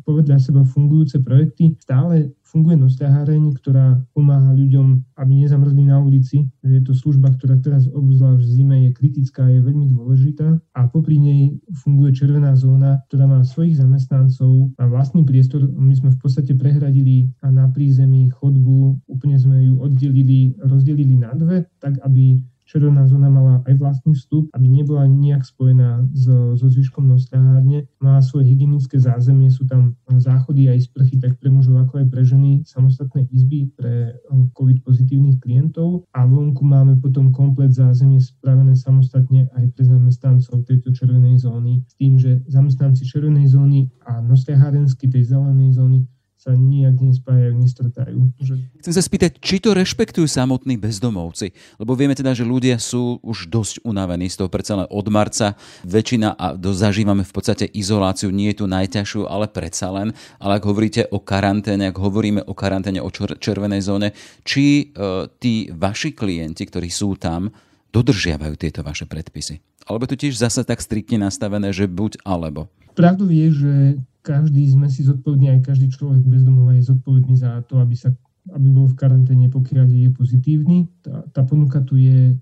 povedľa 0.06 0.38
seba 0.38 0.62
fungujúce 0.64 1.20
projekty. 1.20 1.76
Stále 1.82 2.32
funguje 2.46 2.78
Nostáhareň, 2.78 3.58
ktorá 3.58 3.98
pomáha 4.14 4.54
ľuďom, 4.54 5.18
aby 5.18 5.32
nezamrzli 5.42 5.82
na 5.82 5.98
ulici, 5.98 6.46
že 6.62 6.78
je 6.78 6.82
to 6.86 6.94
služba, 6.94 7.34
ktorá 7.34 7.58
teraz 7.58 7.90
obzvlášť 7.90 8.38
v 8.38 8.46
zime 8.46 8.76
je 8.86 8.90
kritická, 8.94 9.50
je 9.50 9.60
veľmi 9.60 9.90
dôležitá 9.90 10.62
a 10.78 10.80
popri 10.86 11.18
nej 11.18 11.58
funguje 11.82 12.14
červená 12.14 12.54
zóna, 12.54 13.02
ktorá 13.10 13.26
má 13.26 13.42
svojich 13.42 13.76
zamestnancov, 13.82 14.70
má 14.78 14.86
vlastný 14.86 15.26
priestor. 15.26 15.66
My 15.74 15.92
sme 15.98 16.14
v 16.14 16.18
podstate 16.22 16.54
prehradili 16.54 17.34
na 17.42 17.66
prízemí 17.66 18.30
chodbu, 18.30 19.10
úplne 19.10 19.36
sme 19.42 19.66
ju 19.66 19.82
oddelili, 19.82 20.54
rozdelili 20.62 21.18
na 21.18 21.34
dve, 21.34 21.66
tak 21.82 21.98
aby 22.06 22.38
Červená 22.66 23.06
zóna 23.06 23.30
mala 23.30 23.62
aj 23.62 23.74
vlastný 23.78 24.18
vstup, 24.18 24.50
aby 24.50 24.66
nebola 24.66 25.06
nejak 25.06 25.46
spojená 25.46 26.02
so, 26.10 26.58
so 26.58 26.66
zvyškom 26.66 27.06
nostahárne. 27.06 27.86
Má 28.02 28.18
svoje 28.18 28.50
hygienické 28.50 28.98
zázemie, 28.98 29.54
sú 29.54 29.70
tam 29.70 29.94
záchody 30.18 30.66
aj 30.66 30.90
sprchy, 30.90 31.22
tak 31.22 31.38
pre 31.38 31.54
mužov 31.54 31.86
ako 31.86 32.02
aj 32.02 32.06
pre 32.10 32.26
ženy, 32.26 32.66
samostatné 32.66 33.30
izby 33.30 33.70
pre 33.78 34.18
um, 34.34 34.50
COVID 34.50 34.82
pozitívnych 34.82 35.38
klientov 35.38 36.10
a 36.10 36.26
vonku 36.26 36.66
máme 36.66 36.98
potom 36.98 37.30
komplet 37.30 37.70
zázemie 37.70 38.18
spravené 38.18 38.74
samostatne 38.74 39.46
aj 39.54 39.70
pre 39.70 39.86
zamestnancov 39.86 40.66
tejto 40.66 40.90
červenej 40.90 41.38
zóny 41.38 41.86
s 41.86 41.94
tým, 41.94 42.18
že 42.18 42.42
zamestnanci 42.50 43.06
červenej 43.06 43.46
zóny 43.46 43.94
a 44.02 44.18
nostahárensky 44.18 45.06
tej 45.06 45.30
zelenej 45.30 45.78
zóny 45.78 46.02
sa 46.46 46.54
nijak 46.54 47.02
nespájajú, 47.02 47.58
nestretajú. 47.58 48.18
Že... 48.38 48.54
Chcem 48.78 48.94
sa 48.94 49.02
spýtať, 49.02 49.42
či 49.42 49.58
to 49.58 49.74
rešpektujú 49.74 50.30
samotní 50.30 50.78
bezdomovci? 50.78 51.50
Lebo 51.82 51.98
vieme 51.98 52.14
teda, 52.14 52.38
že 52.38 52.46
ľudia 52.46 52.78
sú 52.78 53.18
už 53.18 53.50
dosť 53.50 53.82
unavení 53.82 54.30
z 54.30 54.38
toho 54.38 54.46
predsa 54.46 54.78
len 54.78 54.86
od 54.86 55.06
marca. 55.10 55.58
Väčšina 55.82 56.38
a 56.38 56.54
zažívame 56.54 57.26
v 57.26 57.34
podstate 57.34 57.66
izoláciu, 57.66 58.30
nie 58.30 58.54
je 58.54 58.62
tu 58.62 58.70
najťažšiu, 58.70 59.26
ale 59.26 59.50
predsa 59.50 59.90
len. 59.90 60.14
Ale 60.38 60.62
ak 60.62 60.64
hovoríte 60.70 61.10
o 61.10 61.18
karanténe, 61.18 61.90
ak 61.90 61.98
hovoríme 61.98 62.46
o 62.46 62.54
karanténe, 62.54 63.02
o 63.02 63.10
červenej 63.10 63.82
zóne, 63.82 64.14
či 64.46 64.94
e, 64.94 65.26
tí 65.42 65.66
vaši 65.74 66.14
klienti, 66.14 66.62
ktorí 66.62 66.86
sú 66.86 67.18
tam, 67.18 67.50
dodržiavajú 67.96 68.60
tieto 68.60 68.84
vaše 68.84 69.08
predpisy? 69.08 69.64
Alebo 69.88 70.04
to 70.04 70.20
tiež 70.20 70.36
zase 70.36 70.60
tak 70.68 70.84
striktne 70.84 71.24
nastavené, 71.24 71.72
že 71.72 71.88
buď 71.88 72.20
alebo? 72.28 72.68
Pravdou 72.92 73.32
je, 73.32 73.48
že 73.48 73.74
každý 74.20 74.68
sme 74.68 74.92
si 74.92 75.06
zodpovední, 75.06 75.48
aj 75.56 75.72
každý 75.72 75.88
človek 75.88 76.20
bez 76.26 76.44
domova 76.44 76.76
je 76.76 76.84
zodpovedný 76.84 77.38
za 77.38 77.64
to, 77.64 77.80
aby, 77.80 77.96
sa, 77.96 78.12
aby 78.52 78.68
bol 78.68 78.90
v 78.90 78.98
karanténe, 78.98 79.46
pokiaľ 79.48 79.86
je 79.88 80.10
pozitívny. 80.12 80.90
Tá, 81.00 81.24
tá 81.32 81.40
ponuka 81.46 81.80
tu 81.80 81.96
je 81.96 82.36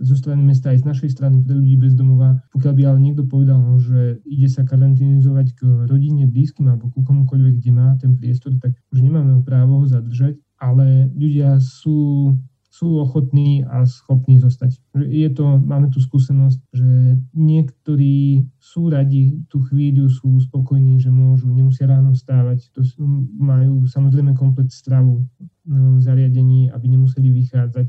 zo 0.00 0.16
strany 0.16 0.40
mesta 0.40 0.72
aj 0.72 0.82
z 0.82 0.88
našej 0.88 1.10
strany 1.12 1.44
pre 1.44 1.52
ľudí 1.52 1.76
bez 1.76 1.92
domova. 1.92 2.40
Pokiaľ 2.56 2.72
by 2.72 2.82
ale 2.88 2.98
niekto 2.98 3.28
povedal, 3.28 3.60
že 3.76 4.24
ide 4.24 4.48
sa 4.48 4.64
karanténizovať 4.64 5.46
k 5.52 5.60
rodine, 5.84 6.24
blízkym 6.24 6.66
alebo 6.66 6.88
ku 6.88 7.04
komukoľvek, 7.04 7.60
kde 7.60 7.70
má 7.76 7.92
ten 8.00 8.16
priestor, 8.16 8.56
tak 8.56 8.72
už 8.90 9.04
nemáme 9.04 9.44
právo 9.44 9.84
ho 9.84 9.86
zadržať. 9.86 10.40
Ale 10.56 11.12
ľudia 11.12 11.60
sú 11.60 12.32
sú 12.76 13.00
ochotní 13.00 13.64
a 13.64 13.88
schopní 13.88 14.36
zostať. 14.36 14.76
Je 15.08 15.32
to, 15.32 15.56
máme 15.56 15.88
tu 15.88 16.04
skúsenosť, 16.04 16.60
že 16.76 17.16
niektorí 17.32 18.44
sú 18.60 18.92
radi, 18.92 19.40
tú 19.48 19.64
chvíľu 19.64 20.12
sú 20.12 20.36
spokojní, 20.44 21.00
že 21.00 21.08
môžu, 21.08 21.48
nemusia 21.48 21.88
ráno 21.88 22.12
vstávať. 22.12 22.68
To 22.76 22.84
sú, 22.84 23.00
majú 23.40 23.88
samozrejme 23.88 24.36
komplet 24.36 24.68
stravu 24.68 25.24
v 25.64 26.00
zariadení, 26.04 26.68
aby 26.68 26.86
nemuseli 26.92 27.32
vychádzať. 27.32 27.88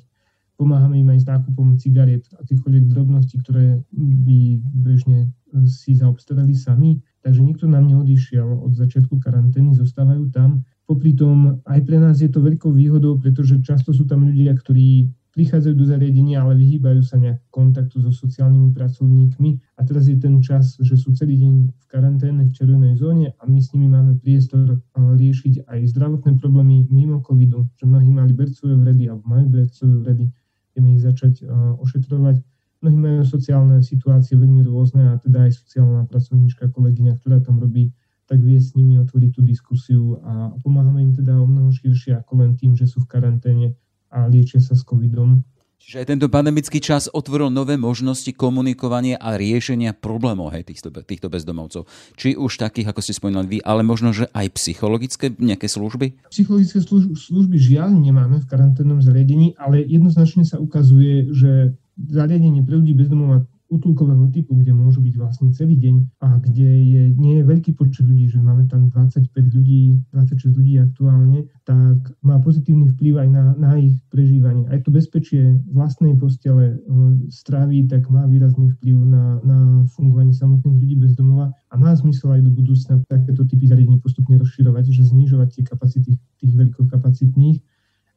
Pomáhame 0.55 1.03
im 1.03 1.11
aj 1.11 1.19
s 1.19 1.29
nákupom 1.35 1.75
cigariet 1.75 2.23
a 2.39 2.47
týchkoľvek 2.47 2.87
drobností, 2.87 3.43
ktoré 3.43 3.83
by 3.91 4.39
bežne 4.71 5.35
si 5.67 5.99
zaobstarali 5.99 6.55
sami. 6.55 7.03
Takže 7.27 7.43
nikto 7.43 7.67
nám 7.67 7.91
neodišiel 7.91 8.63
od 8.63 8.71
začiatku 8.71 9.19
karantény, 9.19 9.75
zostávajú 9.75 10.31
tam. 10.31 10.63
Popri 10.87 11.11
tom 11.11 11.59
aj 11.67 11.83
pre 11.83 11.99
nás 11.99 12.23
je 12.23 12.31
to 12.31 12.39
veľkou 12.39 12.71
výhodou, 12.71 13.19
pretože 13.19 13.59
často 13.67 13.91
sú 13.91 14.07
tam 14.07 14.23
ľudia, 14.23 14.55
ktorí 14.55 15.11
prichádzajú 15.35 15.75
do 15.75 15.83
zariadenia, 15.83 16.39
ale 16.39 16.55
vyhýbajú 16.55 17.03
sa 17.03 17.19
nejak 17.19 17.43
kontaktu 17.51 17.99
so 17.99 18.15
sociálnymi 18.15 18.71
pracovníkmi. 18.71 19.75
A 19.75 19.83
teraz 19.83 20.07
je 20.07 20.15
ten 20.15 20.39
čas, 20.39 20.79
že 20.79 20.95
sú 20.95 21.11
celý 21.19 21.35
deň 21.35 21.53
v 21.67 21.85
karanténe 21.91 22.47
v 22.47 22.55
červenej 22.55 22.95
zóne 22.95 23.35
a 23.35 23.43
my 23.43 23.59
s 23.59 23.75
nimi 23.75 23.91
máme 23.91 24.15
priestor 24.23 24.79
riešiť 24.95 25.67
aj 25.67 25.79
zdravotné 25.91 26.39
problémy 26.39 26.87
mimo 26.87 27.19
covidu, 27.19 27.67
že 27.75 27.85
mnohí 27.85 28.07
mali 28.07 28.31
bercové 28.31 28.79
vredy 28.79 29.11
alebo 29.11 29.27
majú 29.27 29.51
bercové 29.51 29.99
vredy, 29.99 30.25
vieme 30.71 30.95
ich 30.95 31.03
začať 31.03 31.43
ošetrovať. 31.83 32.39
Mnohí 32.79 32.97
majú 32.97 33.21
sociálne 33.25 33.81
situácie 33.81 34.37
veľmi 34.37 34.61
rôzne 34.61 35.11
a 35.11 35.17
teda 35.17 35.49
aj 35.49 35.57
sociálna 35.65 36.05
pracovníčka, 36.05 36.69
kolegyňa, 36.69 37.17
ktorá 37.17 37.41
tam 37.41 37.57
robí 37.57 37.89
tak 38.27 38.43
vie 38.43 38.59
s 38.59 38.75
nimi 38.75 38.99
otvoriť 38.99 39.31
tú 39.31 39.41
diskusiu 39.41 40.19
a 40.19 40.51
pomáhame 40.59 40.99
im 40.99 41.15
teda 41.15 41.39
o 41.39 41.47
mnoho 41.47 41.71
širšie 41.71 42.19
ako 42.19 42.43
len 42.43 42.59
tým, 42.59 42.75
že 42.75 42.83
sú 42.83 43.07
v 43.07 43.07
karanténe 43.07 43.79
a 44.11 44.27
liečia 44.27 44.59
sa 44.59 44.75
s 44.75 44.83
covidom. 44.83 45.47
Čiže 45.77 46.03
aj 46.03 46.09
tento 46.09 46.27
pandemický 46.27 46.83
čas 46.83 47.07
otvoril 47.07 47.53
nové 47.53 47.79
možnosti 47.79 48.27
komunikovania 48.35 49.15
a 49.21 49.39
riešenia 49.39 49.95
problémov 49.95 50.51
hej, 50.51 50.67
týchto, 50.67 50.91
týchto 50.91 51.31
bezdomovcov. 51.31 51.87
Či 52.17 52.35
už 52.35 52.59
takých, 52.59 52.91
ako 52.91 52.99
ste 52.99 53.15
spomínali 53.15 53.47
vy, 53.47 53.59
ale 53.63 53.85
možno, 53.85 54.11
že 54.11 54.27
aj 54.35 54.57
psychologické 54.57 55.31
nejaké 55.37 55.71
služby? 55.71 56.27
Psychologické 56.33 56.83
služby 57.15 57.55
žiaľ 57.55 57.93
nemáme 57.93 58.43
v 58.43 58.49
karanténnom 58.49 58.99
zariadení, 58.99 59.55
ale 59.55 59.85
jednoznačne 59.85 60.43
sa 60.43 60.59
ukazuje, 60.59 61.31
že 61.31 61.77
zariadenie 61.97 62.61
pre 62.61 62.77
ľudí 62.77 62.93
bezdomova 62.93 63.45
útulkového 63.67 64.31
typu, 64.31 64.55
kde 64.55 64.71
môžu 64.71 65.03
byť 65.03 65.15
vlastne 65.19 65.51
celý 65.51 65.75
deň 65.75 66.23
a 66.23 66.39
kde 66.39 66.69
je, 66.87 67.01
nie 67.19 67.39
je 67.39 67.43
veľký 67.43 67.75
počet 67.75 68.07
ľudí, 68.07 68.31
že 68.31 68.39
máme 68.39 68.63
tam 68.71 68.87
25 68.87 69.27
ľudí, 69.51 69.99
26 70.15 70.55
ľudí 70.55 70.79
aktuálne, 70.79 71.51
tak 71.67 72.15
má 72.23 72.39
pozitívny 72.39 72.87
vplyv 72.95 73.27
aj 73.27 73.29
na, 73.29 73.45
na 73.59 73.71
ich 73.75 73.99
prežívanie. 74.07 74.63
Aj 74.71 74.79
to 74.79 74.87
bezpečie 74.87 75.59
vlastnej 75.67 76.15
postele, 76.15 76.79
stravy, 77.27 77.83
tak 77.91 78.07
má 78.07 78.23
výrazný 78.23 78.71
vplyv 78.79 78.97
na, 79.03 79.43
na 79.43 79.57
fungovanie 79.91 80.31
samotných 80.31 80.79
ľudí 80.79 80.95
bez 80.95 81.11
domova 81.19 81.51
a 81.67 81.75
má 81.75 81.91
zmysel 81.91 82.39
aj 82.39 82.41
do 82.47 82.51
budúcna 82.55 83.03
takéto 83.11 83.43
typy 83.43 83.67
zariadení 83.67 83.99
postupne 83.99 84.39
rozširovať, 84.39 84.95
že 84.95 85.11
znižovať 85.11 85.59
tie 85.59 85.63
kapacity 85.67 86.11
tých 86.39 86.53
veľkokapacitných 86.55 87.59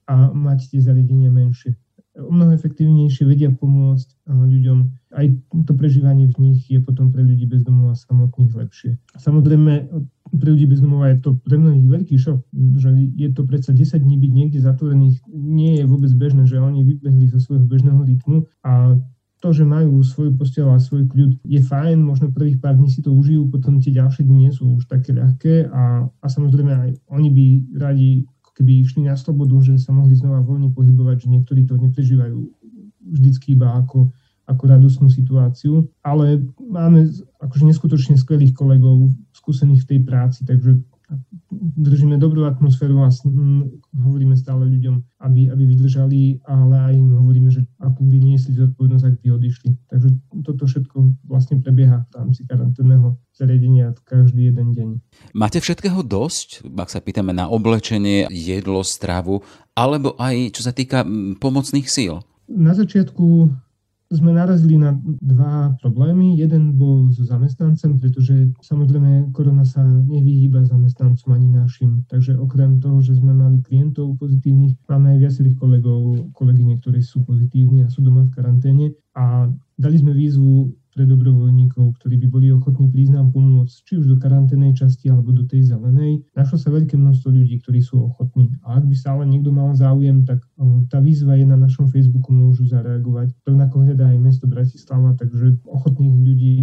a 0.06 0.30
mať 0.30 0.74
tie 0.74 0.80
zariadenia 0.82 1.30
menšie 1.34 1.74
o 2.18 2.30
mnoho 2.30 2.50
efektívnejšie 2.50 3.22
vedia 3.22 3.54
pomôcť 3.54 4.26
ľuďom. 4.26 4.78
Aj 5.14 5.26
to 5.66 5.72
prežívanie 5.78 6.26
v 6.26 6.36
nich 6.42 6.60
je 6.66 6.82
potom 6.82 7.14
pre 7.14 7.22
ľudí 7.22 7.46
bez 7.46 7.62
domova 7.62 7.94
samotných 7.94 8.54
lepšie. 8.54 8.98
Samozrejme, 9.14 9.86
pre 10.34 10.48
ľudí 10.50 10.66
bez 10.66 10.82
domova 10.82 11.10
je 11.10 11.18
to 11.22 11.30
pre 11.42 11.58
mnohých 11.58 11.86
veľký 11.86 12.16
šok, 12.18 12.38
že 12.78 12.90
je 13.14 13.28
to 13.30 13.42
predsa 13.46 13.70
10 13.74 14.02
dní 14.02 14.16
byť 14.18 14.32
niekde 14.34 14.58
zatvorených, 14.62 15.22
nie 15.30 15.78
je 15.78 15.84
vôbec 15.86 16.10
bežné, 16.14 16.46
že 16.46 16.58
oni 16.58 16.82
vybehli 16.86 17.30
zo 17.30 17.38
svojho 17.38 17.66
bežného 17.66 18.02
rytmu 18.02 18.46
a 18.62 18.98
to, 19.40 19.56
že 19.56 19.64
majú 19.64 20.04
svoju 20.04 20.36
postel 20.36 20.68
a 20.68 20.76
svoj 20.76 21.08
kľud, 21.08 21.40
je 21.48 21.60
fajn, 21.64 21.96
možno 22.04 22.28
prvých 22.28 22.60
pár 22.60 22.76
dní 22.76 22.92
si 22.92 23.00
to 23.00 23.08
užijú, 23.08 23.48
potom 23.48 23.80
tie 23.80 23.88
ďalšie 23.88 24.28
dni 24.28 24.46
nie 24.46 24.52
sú 24.52 24.76
už 24.76 24.84
také 24.84 25.16
ľahké 25.16 25.72
a, 25.72 26.04
a 26.04 26.26
samozrejme 26.28 26.68
aj 26.68 26.90
oni 27.08 27.28
by 27.32 27.46
radi 27.80 28.28
keby 28.60 28.84
išli 28.84 29.08
na 29.08 29.16
slobodu, 29.16 29.56
že 29.64 29.80
sa 29.80 29.96
mohli 29.96 30.12
znova 30.12 30.44
voľne 30.44 30.68
pohybovať, 30.76 31.24
že 31.24 31.32
niektorí 31.32 31.64
to 31.64 31.80
neprežívajú 31.80 32.44
vždycky 33.00 33.56
iba 33.56 33.72
ako, 33.80 34.12
ako 34.44 34.62
radosnú 34.68 35.08
situáciu. 35.08 35.88
Ale 36.04 36.44
máme 36.60 37.08
akože 37.40 37.64
neskutočne 37.64 38.20
skvelých 38.20 38.52
kolegov, 38.52 39.16
skúsených 39.32 39.88
v 39.88 39.88
tej 39.96 40.00
práci, 40.04 40.44
takže 40.44 40.76
držíme 41.58 42.14
dobrú 42.22 42.46
atmosféru 42.46 43.02
a 43.02 43.10
hovoríme 43.90 44.38
stále 44.38 44.70
ľuďom, 44.70 45.02
aby, 45.26 45.50
aby 45.50 45.62
vydržali, 45.66 46.38
ale 46.46 46.74
aj 46.78 46.94
im 46.94 47.10
hovoríme, 47.18 47.50
že 47.50 47.66
ako 47.82 48.06
by 48.06 48.16
niesli 48.22 48.54
zodpovednosť, 48.54 49.04
ak 49.04 49.16
by 49.18 49.28
odišli. 49.34 49.70
Takže 49.90 50.08
toto 50.46 50.70
všetko 50.70 50.96
vlastne 51.26 51.58
prebieha 51.58 52.06
v 52.06 52.14
rámci 52.14 52.46
karanténneho 52.46 53.18
zariadenia 53.34 53.90
každý 54.06 54.54
jeden 54.54 54.70
deň. 54.70 54.88
Máte 55.34 55.58
všetkého 55.58 56.06
dosť, 56.06 56.70
ak 56.70 56.88
sa 56.88 57.02
pýtame 57.02 57.34
na 57.34 57.50
oblečenie, 57.50 58.30
jedlo, 58.30 58.86
stravu, 58.86 59.42
alebo 59.74 60.14
aj 60.22 60.54
čo 60.54 60.62
sa 60.62 60.70
týka 60.70 61.02
pomocných 61.42 61.90
síl? 61.90 62.22
Na 62.46 62.74
začiatku 62.74 63.50
sme 64.10 64.34
narazili 64.34 64.74
na 64.74 64.98
dva 65.22 65.78
problémy. 65.78 66.34
Jeden 66.34 66.74
bol 66.74 67.14
so 67.14 67.22
zamestnancem, 67.22 68.02
pretože 68.02 68.50
samozrejme 68.58 69.30
korona 69.30 69.62
sa 69.62 69.86
nevyhýba 69.86 70.66
zamestnancom 70.66 71.30
ani 71.30 71.46
našim. 71.46 72.02
Takže 72.10 72.34
okrem 72.34 72.82
toho, 72.82 72.98
že 72.98 73.14
sme 73.14 73.30
mali 73.30 73.62
klientov 73.62 74.18
pozitívnych, 74.18 74.74
máme 74.90 75.14
aj 75.14 75.18
viacerých 75.22 75.56
kolegov, 75.62 76.26
kolegyne, 76.34 76.82
ktorí 76.82 76.98
sú 76.98 77.22
pozitívni 77.22 77.86
a 77.86 77.92
sú 77.92 78.02
doma 78.02 78.26
v 78.26 78.34
karanténe. 78.34 78.86
A 79.14 79.46
dali 79.78 79.96
sme 80.02 80.10
výzvu 80.10 80.74
pre 81.00 81.08
dobrovoľníkov, 81.08 81.96
ktorí 81.96 82.20
by 82.20 82.28
boli 82.28 82.52
ochotní 82.52 82.92
prísť 82.92 83.16
nám 83.16 83.32
pomôcť, 83.32 83.72
či 83.88 83.96
už 83.96 84.04
do 84.04 84.20
karanténnej 84.20 84.76
časti 84.76 85.08
alebo 85.08 85.32
do 85.32 85.48
tej 85.48 85.72
zelenej. 85.72 86.28
Našlo 86.36 86.60
sa 86.60 86.68
veľké 86.68 86.92
množstvo 87.00 87.32
ľudí, 87.32 87.56
ktorí 87.64 87.80
sú 87.80 88.04
ochotní. 88.04 88.52
A 88.68 88.76
ak 88.76 88.84
by 88.84 88.92
sa 88.92 89.16
ale 89.16 89.24
niekto 89.24 89.48
mal 89.48 89.72
záujem, 89.72 90.28
tak 90.28 90.44
tá 90.92 91.00
výzva 91.00 91.40
je 91.40 91.48
na 91.48 91.56
našom 91.56 91.88
Facebooku, 91.88 92.28
môžu 92.36 92.68
zareagovať. 92.68 93.32
Rovnako 93.48 93.88
hľadá 93.88 94.12
aj 94.12 94.18
mesto 94.20 94.44
Bratislava, 94.44 95.16
takže 95.16 95.56
ochotných 95.64 96.12
ľudí 96.20 96.56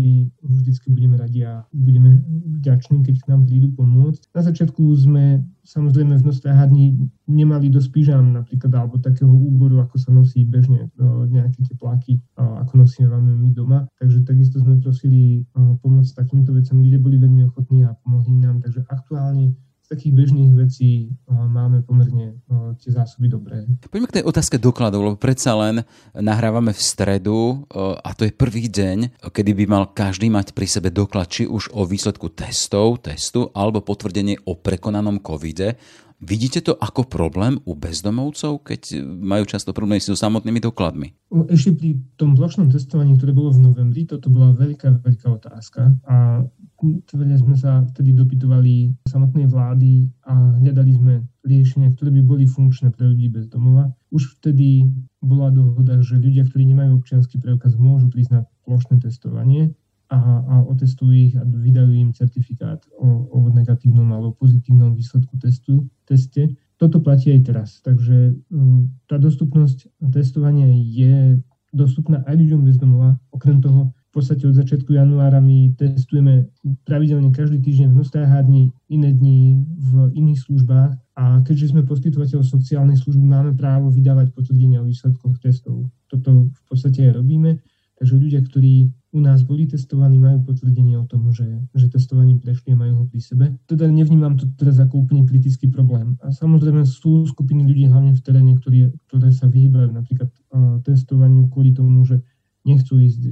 vždycky 0.46 0.94
budeme 0.94 1.18
radi 1.18 1.42
a 1.42 1.66
budeme 1.74 2.22
vďační, 2.62 3.02
keď 3.10 3.16
k 3.18 3.30
nám 3.34 3.50
prídu 3.50 3.74
pomôcť. 3.74 4.22
Na 4.38 4.46
začiatku 4.46 4.86
sme 4.94 5.42
samozrejme 5.66 6.16
v 6.16 6.24
Nostrahadni 6.24 6.86
nemali 7.28 7.68
dosť 7.68 7.90
pyžam 7.92 8.32
napríklad, 8.32 8.72
alebo 8.72 9.04
takého 9.04 9.28
úboru, 9.28 9.84
ako 9.84 10.00
sa 10.00 10.16
nosí 10.16 10.48
bežne 10.48 10.88
nejaké 11.28 11.60
tepláky, 11.68 12.24
ako 12.38 12.88
nosíme 12.88 13.12
my 13.20 13.50
doma. 13.52 13.84
Takže 14.00 14.24
takisto 14.28 14.60
sme 14.60 14.84
prosili 14.84 15.48
pomoc 15.80 16.04
s 16.04 16.12
takýmito 16.12 16.52
vecami. 16.52 16.92
Ľudia 16.92 17.00
boli 17.00 17.16
veľmi 17.16 17.48
ochotní 17.48 17.88
a 17.88 17.96
pomohli 18.04 18.36
nám. 18.36 18.60
Takže 18.60 18.84
aktuálne 18.92 19.56
z 19.88 19.96
takých 19.96 20.14
bežných 20.20 20.52
vecí 20.52 21.16
máme 21.32 21.80
pomerne 21.88 22.36
tie 22.84 22.92
zásoby 22.92 23.32
dobré. 23.32 23.64
Poďme 23.88 24.12
k 24.12 24.20
tej 24.20 24.28
otázke 24.28 24.60
dokladov, 24.60 25.00
lebo 25.00 25.16
predsa 25.16 25.56
len 25.56 25.88
nahrávame 26.12 26.76
v 26.76 26.82
stredu 26.84 27.64
a 28.04 28.12
to 28.12 28.28
je 28.28 28.36
prvý 28.36 28.68
deň, 28.68 29.24
kedy 29.32 29.52
by 29.64 29.66
mal 29.72 29.88
každý 29.88 30.28
mať 30.28 30.52
pri 30.52 30.68
sebe 30.68 30.92
doklad 30.92 31.32
či 31.32 31.48
už 31.48 31.72
o 31.72 31.88
výsledku 31.88 32.28
testov, 32.36 33.00
testu 33.00 33.48
alebo 33.56 33.80
potvrdenie 33.80 34.44
o 34.44 34.60
prekonanom 34.60 35.24
covide. 35.24 35.80
Vidíte 36.18 36.66
to 36.66 36.74
ako 36.74 37.06
problém 37.06 37.62
u 37.62 37.78
bezdomovcov, 37.78 38.66
keď 38.66 39.06
majú 39.06 39.46
často 39.46 39.70
problémy 39.70 40.02
so 40.02 40.18
samotnými 40.18 40.58
dokladmi? 40.58 41.14
Ešte 41.46 41.78
pri 41.78 41.90
tom 42.18 42.34
plošnom 42.34 42.74
testovaní, 42.74 43.14
ktoré 43.22 43.38
bolo 43.38 43.54
v 43.54 43.70
novembri, 43.70 44.10
toto 44.10 44.34
bola 44.34 44.50
veľká, 44.50 44.98
veľká 45.06 45.28
otázka 45.30 45.94
a 46.10 46.42
veľa 47.14 47.38
sme 47.38 47.54
sa 47.54 47.86
vtedy 47.94 48.18
dopytovali 48.18 48.98
samotnej 49.06 49.46
vlády 49.46 50.10
a 50.26 50.58
hľadali 50.58 50.92
sme 50.98 51.14
riešenia, 51.46 51.94
ktoré 51.94 52.10
by 52.18 52.22
boli 52.26 52.46
funkčné 52.50 52.90
pre 52.90 53.14
ľudí 53.14 53.30
bez 53.30 53.46
domova. 53.46 53.94
Už 54.10 54.42
vtedy 54.42 54.90
bola 55.22 55.54
dohoda, 55.54 56.02
že 56.02 56.18
ľudia, 56.18 56.50
ktorí 56.50 56.66
nemajú 56.66 56.98
občianský 56.98 57.38
preukaz, 57.38 57.78
môžu 57.78 58.10
prísť 58.10 58.32
na 58.34 58.42
plošné 58.66 59.06
testovanie 59.06 59.78
a, 60.08 60.18
a 60.44 60.56
otestujú 60.64 61.12
ich 61.12 61.34
a 61.36 61.44
vydajú 61.44 61.92
im 61.92 62.16
certifikát 62.16 62.80
o, 62.96 63.28
o 63.28 63.38
negatívnom 63.52 64.08
alebo 64.16 64.40
pozitívnom 64.40 64.96
výsledku 64.96 65.36
testu, 65.36 65.84
teste. 66.08 66.56
Toto 66.80 67.04
platí 67.04 67.34
aj 67.34 67.42
teraz, 67.44 67.70
takže 67.84 68.38
um, 68.54 68.88
tá 69.10 69.20
dostupnosť 69.20 69.90
testovania 70.14 70.70
je 70.72 71.42
dostupná 71.76 72.24
aj 72.24 72.36
ľuďom 72.40 72.62
bez 72.64 72.80
domova. 72.80 73.20
Okrem 73.36 73.60
toho, 73.60 73.92
v 73.92 74.12
podstate 74.16 74.48
od 74.48 74.56
začiatku 74.56 74.96
januára 74.96 75.44
my 75.44 75.76
testujeme 75.76 76.48
pravidelne 76.88 77.30
každý 77.36 77.60
týždeň 77.60 77.92
v 77.92 78.00
Nostáhádni, 78.02 78.64
iné 78.88 79.12
dni 79.12 79.68
v 79.76 79.92
iných 80.16 80.40
službách 80.48 80.92
a 81.20 81.42
keďže 81.44 81.76
sme 81.76 81.84
poskytovateľ 81.84 82.42
sociálnej 82.46 82.96
služby, 82.96 83.26
máme 83.26 83.52
právo 83.58 83.92
vydávať 83.92 84.32
potvrdenia 84.32 84.80
o 84.82 84.88
výsledkoch 84.88 85.38
testov. 85.44 85.92
Toto 86.08 86.48
v 86.48 86.62
podstate 86.66 87.12
aj 87.12 87.20
robíme. 87.20 87.60
Takže 87.98 88.14
ľudia, 88.14 88.42
ktorí 88.46 88.94
u 89.18 89.22
nás 89.26 89.42
boli 89.42 89.66
testovaní, 89.66 90.22
majú 90.22 90.46
potvrdenie 90.46 90.94
o 91.02 91.10
tom, 91.10 91.34
že, 91.34 91.66
že 91.74 91.90
testovaním 91.90 92.38
prešli 92.38 92.78
a 92.78 92.80
majú 92.80 93.02
ho 93.02 93.06
pri 93.10 93.18
sebe. 93.18 93.46
Teda 93.66 93.90
nevnímam 93.90 94.38
to 94.38 94.46
teraz 94.54 94.78
ako 94.78 95.10
úplne 95.10 95.26
kritický 95.26 95.66
problém. 95.74 96.22
A 96.22 96.30
samozrejme 96.30 96.86
sú 96.86 97.26
skupiny 97.26 97.66
ľudí, 97.66 97.90
hlavne 97.90 98.14
v 98.14 98.22
teréne, 98.22 98.54
ktoré, 98.62 98.94
ktoré 99.10 99.34
sa 99.34 99.50
vyhýbajú 99.50 99.90
napríklad 99.90 100.30
testovaniu 100.86 101.50
kvôli 101.50 101.74
tomu, 101.74 102.06
že 102.06 102.22
nechcú 102.68 103.00
ísť 103.00 103.22
e, 103.24 103.32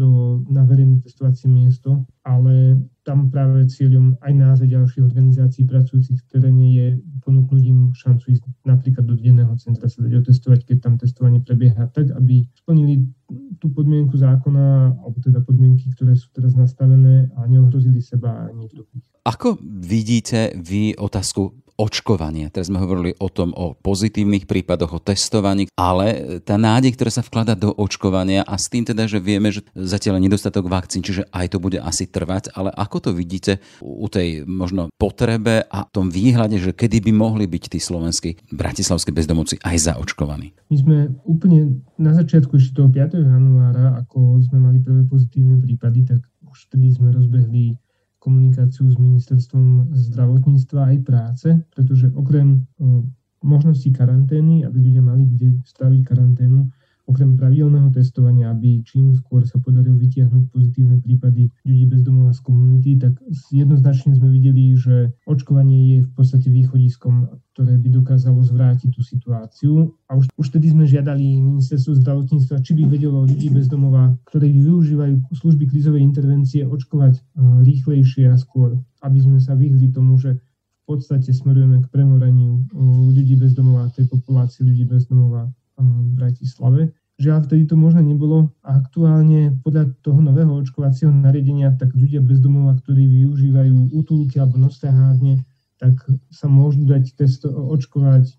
do, 0.00 0.40
na 0.48 0.64
verejné 0.64 1.04
testovacie 1.04 1.46
miesto, 1.46 2.08
ale 2.24 2.80
tam 3.04 3.28
práve 3.28 3.68
cieľom 3.68 4.16
aj 4.22 4.32
nás 4.32 4.58
a 4.62 4.66
ďalších 4.66 5.02
organizácií 5.04 5.66
pracujúcich 5.68 6.22
v 6.22 6.28
teréne 6.30 6.66
je 6.72 6.86
ponúknuť 7.20 7.62
im 7.66 7.80
šancu 7.92 8.32
ísť 8.32 8.44
napríklad 8.64 9.04
do 9.04 9.18
denného 9.18 9.52
centra 9.58 9.90
sa 9.90 10.00
dať 10.06 10.22
otestovať, 10.22 10.64
keď 10.64 10.76
tam 10.80 10.94
testovanie 10.96 11.42
prebieha 11.42 11.90
tak, 11.90 12.14
aby 12.14 12.46
splnili 12.56 13.04
tú 13.58 13.70
podmienku 13.70 14.14
zákona, 14.14 14.98
alebo 15.02 15.18
teda 15.18 15.42
podmienky, 15.42 15.90
ktoré 15.92 16.14
sú 16.14 16.30
teraz 16.30 16.54
nastavené 16.54 17.30
a 17.36 17.46
neohrozili 17.46 17.98
seba 18.02 18.50
ani 18.50 18.70
druhých. 18.70 19.06
Ako 19.22 19.58
vidíte 19.62 20.54
vy 20.58 20.98
otázku 20.98 21.61
očkovanie. 21.76 22.52
Teraz 22.52 22.68
sme 22.68 22.82
hovorili 22.82 23.16
o 23.18 23.28
tom, 23.32 23.54
o 23.56 23.72
pozitívnych 23.76 24.44
prípadoch, 24.44 24.96
o 24.96 25.00
testovaní, 25.02 25.68
ale 25.76 26.40
tá 26.44 26.60
nádej, 26.60 26.94
ktorá 26.96 27.10
sa 27.10 27.24
vklada 27.24 27.56
do 27.56 27.72
očkovania 27.72 28.44
a 28.44 28.54
s 28.56 28.68
tým 28.68 28.84
teda, 28.84 29.08
že 29.08 29.22
vieme, 29.22 29.52
že 29.52 29.64
zatiaľ 29.72 30.18
je 30.18 30.26
nedostatok 30.28 30.68
vakcín, 30.68 31.00
čiže 31.00 31.28
aj 31.32 31.56
to 31.56 31.58
bude 31.58 31.78
asi 31.80 32.08
trvať, 32.08 32.52
ale 32.56 32.70
ako 32.72 32.96
to 32.98 33.10
vidíte 33.16 33.62
u 33.80 34.06
tej 34.06 34.44
možno 34.44 34.92
potrebe 34.96 35.64
a 35.66 35.84
tom 35.88 36.08
výhľade, 36.08 36.56
že 36.60 36.76
kedy 36.76 37.04
by 37.08 37.12
mohli 37.12 37.44
byť 37.48 37.64
tí 37.72 37.78
slovenskí 37.78 38.52
bratislavskí 38.52 39.12
bezdomovci 39.12 39.60
aj 39.60 39.92
zaočkovaní? 39.92 40.56
My 40.72 40.76
sme 40.76 40.96
úplne 41.28 41.84
na 42.00 42.16
začiatku 42.16 42.56
ešte 42.56 42.80
toho 42.80 42.88
5. 42.88 43.20
januára, 43.20 44.00
ako 44.00 44.40
sme 44.48 44.58
mali 44.58 44.78
prvé 44.80 45.04
pozitívne 45.04 45.60
prípady, 45.60 46.08
tak 46.08 46.20
už 46.48 46.68
vtedy 46.68 46.92
sme 46.92 47.12
rozbehli 47.12 47.76
komunikáciu 48.22 48.86
s 48.86 48.96
ministerstvom 49.02 49.90
zdravotníctva 49.90 50.94
aj 50.94 50.98
práce, 51.02 51.48
pretože 51.74 52.06
okrem 52.14 52.62
možnosti 53.42 53.90
karantény, 53.90 54.62
aby 54.62 54.78
ľudia 54.78 55.02
mali 55.02 55.26
kde 55.26 55.58
staviť 55.66 56.00
karanténu, 56.06 56.70
okrem 57.06 57.34
pravidelného 57.34 57.90
testovania, 57.90 58.54
aby 58.54 58.80
čím 58.86 59.12
skôr 59.12 59.42
sa 59.42 59.58
podarilo 59.58 59.98
vytiahnuť 59.98 60.54
pozitívne 60.54 60.96
prípady 61.02 61.50
ľudí 61.66 61.84
bez 61.90 62.00
domova 62.06 62.30
z 62.30 62.40
komunity, 62.46 62.94
tak 62.98 63.18
jednoznačne 63.50 64.14
sme 64.14 64.30
videli, 64.30 64.78
že 64.78 65.10
očkovanie 65.26 65.78
je 65.98 65.98
v 66.06 66.10
podstate 66.14 66.48
východiskom, 66.48 67.42
ktoré 67.52 67.76
by 67.76 67.88
dokázalo 67.92 68.40
zvrátiť 68.40 68.90
tú 68.96 69.02
situáciu. 69.04 69.92
A 70.08 70.16
už, 70.16 70.30
už 70.38 70.46
tedy 70.56 70.72
sme 70.72 70.88
žiadali 70.88 71.42
ministerstvo 71.42 71.98
zdravotníctva, 72.00 72.64
či 72.64 72.72
by 72.78 72.88
vedelo 72.88 73.28
ľudí 73.28 73.52
bez 73.52 73.68
domova, 73.68 74.14
ktorí 74.30 74.48
využívajú 74.62 75.36
služby 75.36 75.68
krizovej 75.68 76.00
intervencie, 76.00 76.64
očkovať 76.64 77.20
rýchlejšie 77.66 78.30
a 78.30 78.40
skôr, 78.40 78.78
aby 79.04 79.18
sme 79.20 79.38
sa 79.42 79.52
vyhli 79.52 79.92
tomu, 79.92 80.16
že 80.16 80.38
v 80.82 80.98
podstate 80.98 81.30
smerujeme 81.30 81.78
k 81.84 81.90
premoreniu 81.94 82.66
ľudí 83.14 83.38
bez 83.38 83.54
domova, 83.54 83.92
tej 83.94 84.10
populácie 84.10 84.66
ľudí 84.66 84.82
bez 84.82 85.06
domova 85.06 85.46
v 85.82 86.14
Bratislave. 86.14 86.94
Žiaľ, 87.20 87.38
vtedy 87.46 87.62
to 87.68 87.76
možno 87.76 88.00
nebolo 88.02 88.50
a 88.64 88.78
aktuálne 88.80 89.54
podľa 89.62 89.94
toho 90.02 90.18
nového 90.18 90.48
očkovacieho 90.58 91.12
nariadenia, 91.12 91.76
tak 91.76 91.92
ľudia 91.92 92.24
bez 92.24 92.40
domova, 92.40 92.74
ktorí 92.78 93.04
využívajú 93.04 93.94
útulky 93.94 94.40
alebo 94.40 94.58
hádne, 94.66 95.44
tak 95.76 95.98
sa 96.32 96.46
môžu 96.48 96.82
dať 96.86 97.14
testo, 97.14 97.50
očkovať 97.50 98.38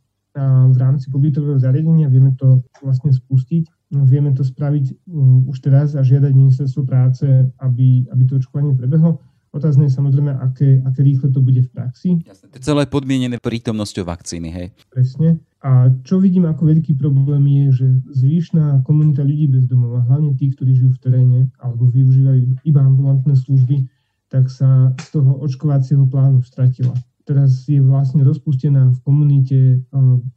v 0.73 0.77
rámci 0.81 1.13
pobytového 1.13 1.61
zariadenia. 1.61 2.09
Vieme 2.09 2.33
to 2.33 2.65
vlastne 2.81 3.13
spustiť. 3.13 3.69
Vieme 3.93 4.33
to 4.33 4.41
spraviť 4.41 5.05
už 5.45 5.57
teraz 5.61 5.93
a 5.93 6.01
žiadať 6.01 6.33
ministerstvo 6.33 6.81
práce, 6.81 7.29
aby, 7.61 8.09
aby 8.09 8.23
to 8.25 8.41
očkovanie 8.41 8.73
prebehlo. 8.73 9.21
Otázne 9.53 9.85
je 9.85 9.93
samozrejme, 9.93 10.33
aké, 10.33 10.81
aké 10.81 11.05
rýchle 11.05 11.29
to 11.29 11.37
bude 11.37 11.61
v 11.61 11.69
praxi. 11.69 12.17
Jasne, 12.25 12.49
to 12.49 12.57
je 12.57 12.65
celé 12.65 12.89
podmienené 12.89 13.37
prítomnosťou 13.37 14.01
vakcíny, 14.01 14.49
hej? 14.49 14.67
Presne. 14.89 15.37
A 15.63 15.87
čo 16.03 16.19
vidím 16.19 16.43
ako 16.43 16.75
veľký 16.75 16.99
problém 16.99 17.47
je, 17.47 17.65
že 17.71 17.87
zvyšná 18.19 18.83
komunita 18.83 19.23
ľudí 19.23 19.47
bez 19.47 19.63
domova, 19.63 20.03
hlavne 20.03 20.35
tí, 20.35 20.51
ktorí 20.51 20.75
žijú 20.75 20.91
v 20.91 20.99
teréne 20.99 21.39
alebo 21.63 21.87
využívajú 21.87 22.67
iba 22.67 22.81
ambulantné 22.83 23.39
služby, 23.39 23.87
tak 24.27 24.51
sa 24.51 24.91
z 24.99 25.07
toho 25.15 25.39
očkovacieho 25.39 26.03
plánu 26.03 26.43
stratila. 26.43 26.91
Teraz 27.23 27.63
je 27.71 27.79
vlastne 27.79 28.27
rozpustená 28.27 28.91
v 28.91 28.99
komunite 29.07 29.57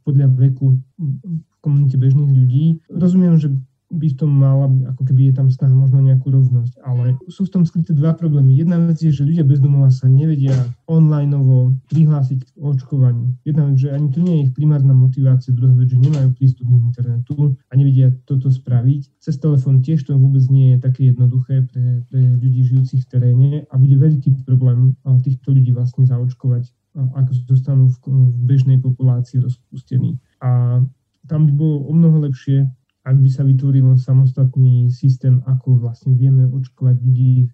podľa 0.07 0.31
veku, 0.31 0.79
v 0.95 1.55
komunite 1.59 1.99
bežných 1.99 2.31
ľudí. 2.31 2.79
Rozumiem, 2.87 3.35
že 3.35 3.51
by 3.87 4.07
v 4.11 4.19
tom 4.19 4.31
mala, 4.35 4.67
ako 4.91 5.07
keby 5.07 5.31
je 5.31 5.33
tam 5.39 5.47
snaha 5.47 5.71
možno 5.71 6.03
nejakú 6.03 6.27
rovnosť. 6.27 6.83
Ale 6.83 7.15
sú 7.31 7.47
v 7.47 7.53
tom 7.55 7.63
skryté 7.63 7.95
dva 7.95 8.11
problémy. 8.11 8.59
Jedna 8.59 8.83
vec 8.83 8.99
je, 8.99 9.15
že 9.15 9.23
ľudia 9.23 9.47
bez 9.47 9.63
domova 9.63 9.87
sa 9.87 10.11
nevedia 10.11 10.55
online 10.91 11.31
prihlásiť 11.87 12.39
k 12.43 12.49
očkovaniu. 12.59 13.31
Jedna 13.47 13.71
vec, 13.71 13.79
že 13.79 13.95
ani 13.95 14.11
to 14.11 14.19
nie 14.19 14.33
je 14.35 14.43
ich 14.49 14.53
primárna 14.55 14.91
motivácia, 14.91 15.55
druhá 15.55 15.71
vec, 15.71 15.87
že 15.87 16.03
nemajú 16.03 16.35
prístup 16.35 16.67
k 16.67 16.83
internetu 16.83 17.55
a 17.71 17.73
nevedia 17.79 18.11
toto 18.27 18.51
spraviť. 18.51 19.23
Cez 19.23 19.39
telefón 19.39 19.79
tiež 19.79 20.03
to 20.03 20.19
vôbec 20.19 20.43
nie 20.51 20.75
je 20.75 20.77
také 20.83 21.15
jednoduché 21.15 21.63
pre, 21.71 22.03
pre 22.11 22.21
ľudí 22.35 22.67
žijúcich 22.67 23.07
v 23.07 23.09
teréne 23.09 23.51
a 23.71 23.73
bude 23.79 23.95
veľký 23.95 24.43
problém 24.43 24.99
týchto 25.23 25.55
ľudí 25.55 25.71
vlastne 25.71 26.03
zaočkovať, 26.03 26.67
ako 27.15 27.31
zostanú 27.47 27.87
v, 27.87 27.97
v 28.03 28.39
bežnej 28.51 28.83
populácii 28.83 29.39
rozpustení. 29.39 30.19
A 30.43 30.81
tam 31.27 31.43
by 31.47 31.53
bolo 31.55 31.87
o 31.87 31.91
mnoho 31.91 32.23
lepšie, 32.23 32.71
ak 33.07 33.15
by 33.23 33.29
sa 33.31 33.47
vytvoril 33.47 33.95
samostatný 33.95 34.91
systém, 34.91 35.39
ako 35.47 35.79
vlastne 35.79 36.11
vieme 36.11 36.43
očkovať 36.43 36.99
ľudí 36.99 37.33
e, 37.39 37.45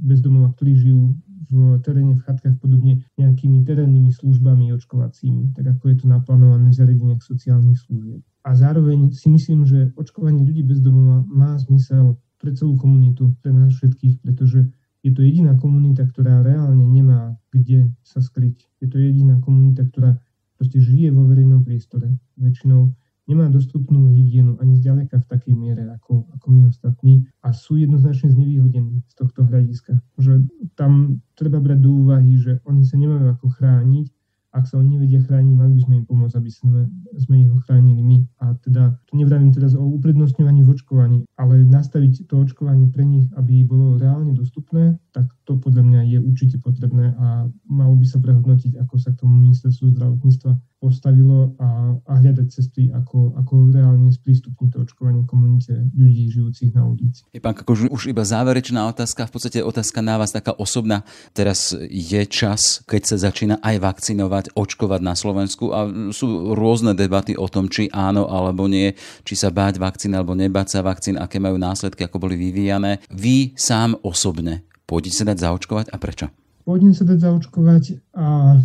bez 0.00 0.24
domova, 0.24 0.48
ktorí 0.56 0.72
žijú 0.80 1.12
v 1.52 1.76
teréne, 1.84 2.16
v 2.16 2.24
chatkách 2.24 2.56
podobne 2.56 3.04
nejakými 3.20 3.68
terénnymi 3.68 4.08
službami 4.16 4.72
očkovacími, 4.72 5.52
tak 5.52 5.76
ako 5.76 5.92
je 5.92 5.96
to 6.00 6.06
naplánované 6.08 6.72
v 6.72 6.78
zariadeniach 6.80 7.20
sociálnych 7.20 7.76
služieb. 7.76 8.24
A 8.48 8.56
zároveň 8.56 9.12
si 9.12 9.28
myslím, 9.28 9.68
že 9.68 9.92
očkovanie 9.92 10.40
ľudí 10.40 10.64
bez 10.64 10.80
domova 10.80 11.20
má 11.28 11.52
zmysel 11.60 12.16
pre 12.40 12.56
celú 12.56 12.80
komunitu, 12.80 13.36
pre 13.44 13.52
nás 13.52 13.76
všetkých, 13.76 14.24
pretože 14.24 14.72
je 15.04 15.12
to 15.12 15.20
jediná 15.20 15.52
komunita, 15.60 16.08
ktorá 16.08 16.40
reálne 16.40 16.88
nemá 16.88 17.36
kde 17.52 17.92
sa 18.02 18.18
skryť. 18.24 18.66
Je 18.80 18.88
to 18.90 18.98
jediná 18.98 19.38
komunita, 19.44 19.86
ktorá 19.86 20.18
proste 20.58 20.82
žije 20.82 21.14
vo 21.14 21.28
verejnom 21.28 21.62
priestore. 21.62 22.10
Väčšinou 22.34 22.90
nemá 23.24 23.48
dostupnú 23.48 24.12
hygienu 24.12 24.60
ani 24.60 24.76
zďaleka 24.76 25.20
v 25.20 25.28
takej 25.30 25.54
miere 25.56 25.84
ako, 25.96 26.28
ako 26.36 26.46
my 26.52 26.60
ostatní 26.68 27.24
a 27.40 27.56
sú 27.56 27.80
jednoznačne 27.80 28.32
znevýhodení 28.32 29.00
z 29.08 29.14
tohto 29.16 29.48
hľadiska. 29.48 30.00
Že 30.20 30.44
tam 30.76 31.24
treba 31.34 31.60
brať 31.60 31.78
do 31.80 32.04
úvahy, 32.04 32.36
že 32.36 32.60
oni 32.68 32.84
sa 32.84 33.00
nemajú 33.00 33.32
ako 33.32 33.46
chrániť 33.56 34.06
ak 34.54 34.70
sa 34.70 34.78
oni 34.78 34.96
nevedia 34.96 35.18
chrániť, 35.18 35.54
mali 35.58 35.74
by 35.74 35.82
sme 35.82 35.94
im 35.98 36.06
pomôcť, 36.06 36.38
aby 36.38 36.50
sme, 36.54 36.86
sme 37.18 37.42
ich 37.42 37.50
ochránili 37.50 38.06
my. 38.06 38.18
A 38.38 38.54
teda, 38.62 38.94
to 39.10 39.18
nevravím 39.18 39.50
teraz 39.50 39.74
o 39.74 39.82
uprednostňovaní 39.82 40.62
v 40.62 40.70
očkovaní, 40.70 41.18
ale 41.34 41.66
nastaviť 41.66 42.30
to 42.30 42.38
očkovanie 42.38 42.86
pre 42.86 43.02
nich, 43.02 43.26
aby 43.34 43.66
bolo 43.66 43.98
reálne 43.98 44.30
dostupné, 44.30 44.94
tak 45.10 45.26
to 45.42 45.58
podľa 45.58 45.82
mňa 45.82 46.00
je 46.06 46.18
určite 46.22 46.62
potrebné 46.62 47.18
a 47.18 47.50
malo 47.66 47.98
by 47.98 48.06
sa 48.06 48.22
prehodnotiť, 48.22 48.78
ako 48.78 48.94
sa 48.94 49.10
k 49.10 49.26
tomu 49.26 49.42
ministerstvo 49.42 49.90
zdravotníctva 49.90 50.54
postavilo 50.84 51.56
a, 51.56 51.96
a 51.96 52.12
hľadať 52.20 52.46
cesty, 52.52 52.92
ako, 52.92 53.32
ako 53.40 53.72
reálne 53.72 54.12
sprístupniť 54.12 54.68
to 54.68 54.84
očkovanie 54.84 55.24
komunite 55.24 55.72
ľudí 55.96 56.28
žijúcich 56.28 56.76
na 56.76 56.84
ulici. 56.84 57.24
Je 57.32 57.40
pán 57.40 57.56
Kakož, 57.56 57.88
už 57.88 58.12
iba 58.12 58.20
záverečná 58.20 58.84
otázka, 58.92 59.24
v 59.24 59.32
podstate 59.32 59.64
otázka 59.64 60.04
na 60.04 60.20
vás 60.20 60.36
taká 60.36 60.52
osobná. 60.52 61.08
Teraz 61.32 61.72
je 61.88 62.20
čas, 62.28 62.84
keď 62.84 63.02
sa 63.08 63.16
začína 63.16 63.64
aj 63.64 63.80
vakcinovať, 63.80 64.44
očkovať 64.52 65.00
na 65.00 65.16
Slovensku 65.16 65.72
a 65.72 65.88
sú 66.12 66.52
rôzne 66.52 66.92
debaty 66.92 67.32
o 67.32 67.48
tom, 67.48 67.72
či 67.72 67.88
áno 67.88 68.28
alebo 68.28 68.68
nie, 68.68 68.92
či 69.24 69.32
sa 69.32 69.48
báť 69.48 69.80
vakcín 69.80 70.12
alebo 70.12 70.36
nebáť 70.36 70.76
sa 70.76 70.80
vakcín, 70.84 71.16
aké 71.16 71.40
majú 71.40 71.56
následky, 71.56 72.04
ako 72.04 72.28
boli 72.28 72.36
vyvíjané. 72.36 73.00
Vy 73.08 73.56
sám 73.56 73.96
osobne 74.04 74.68
pôjdete 74.84 75.16
sa 75.16 75.24
dať 75.32 75.38
zaočkovať 75.40 75.86
a 75.90 75.96
prečo? 75.96 76.26
Pôjdem 76.64 76.92
sa 76.96 77.04
dať 77.04 77.18
zaočkovať 77.24 77.84
a 78.16 78.56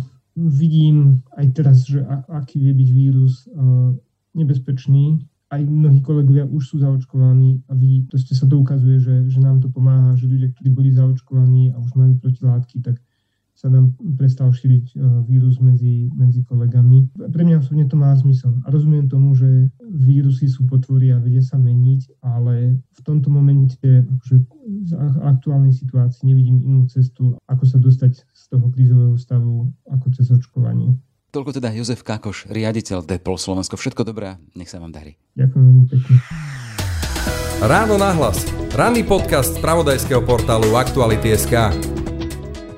vidím 0.48 1.20
aj 1.36 1.46
teraz, 1.52 1.84
že 1.84 2.00
aký 2.32 2.56
vie 2.56 2.72
byť 2.72 2.88
vírus 2.88 3.44
nebezpečný. 4.32 5.20
Aj 5.50 5.58
mnohí 5.58 5.98
kolegovia 6.00 6.46
už 6.46 6.62
sú 6.62 6.76
zaočkovaní 6.78 7.66
a 7.66 7.74
vidí, 7.74 8.06
proste 8.06 8.38
sa 8.38 8.46
to 8.46 8.62
ukazuje, 8.62 9.02
že, 9.02 9.26
že 9.26 9.42
nám 9.42 9.58
to 9.58 9.66
pomáha, 9.66 10.14
že 10.14 10.30
ľudia, 10.30 10.54
ktorí 10.54 10.70
boli 10.70 10.90
zaočkovaní 10.94 11.74
a 11.74 11.76
už 11.82 11.90
majú 11.98 12.22
protilátky, 12.22 12.78
tak 12.86 13.02
sa 13.60 13.68
nám 13.68 13.92
prestal 14.16 14.48
šíriť 14.56 14.96
vírus 15.28 15.60
medzi, 15.60 16.08
medzi 16.16 16.40
kolegami. 16.48 17.12
Pre 17.12 17.42
mňa 17.44 17.60
osobne 17.60 17.84
to 17.84 18.00
má 18.00 18.08
zmysel. 18.16 18.56
A 18.64 18.72
rozumiem 18.72 19.04
tomu, 19.04 19.36
že 19.36 19.68
vírusy 19.84 20.48
sú 20.48 20.64
potvory 20.64 21.12
a 21.12 21.20
vedia 21.20 21.44
sa 21.44 21.60
meniť, 21.60 22.24
ale 22.24 22.80
v 22.80 23.00
tomto 23.04 23.28
momente 23.28 23.84
akože 23.84 24.36
v 24.88 25.18
aktuálnej 25.28 25.76
situácii 25.76 26.24
nevidím 26.24 26.64
inú 26.64 26.88
cestu, 26.88 27.36
ako 27.52 27.68
sa 27.68 27.76
dostať 27.76 28.24
z 28.24 28.42
toho 28.48 28.72
krízového 28.72 29.20
stavu 29.20 29.68
ako 29.92 30.06
cez 30.16 30.32
očkovanie. 30.32 30.96
Toľko 31.28 31.60
teda 31.60 31.68
Jozef 31.76 32.00
Kakoš, 32.00 32.48
riaditeľ 32.48 33.04
Depol 33.04 33.36
Slovensko. 33.36 33.76
Všetko 33.76 34.08
dobré, 34.08 34.40
nech 34.56 34.72
sa 34.72 34.80
vám 34.80 34.90
darí. 34.90 35.20
Ďakujem 35.36 35.62
veľmi 35.68 35.84
pekne. 35.84 36.16
Ráno 37.60 38.00
nahlas. 38.00 38.48
Ranný 38.72 39.04
podcast 39.04 39.52
z 39.52 39.60
pravodajského 39.60 40.24
portálu 40.24 40.80
Aktuality.sk. 40.80 41.99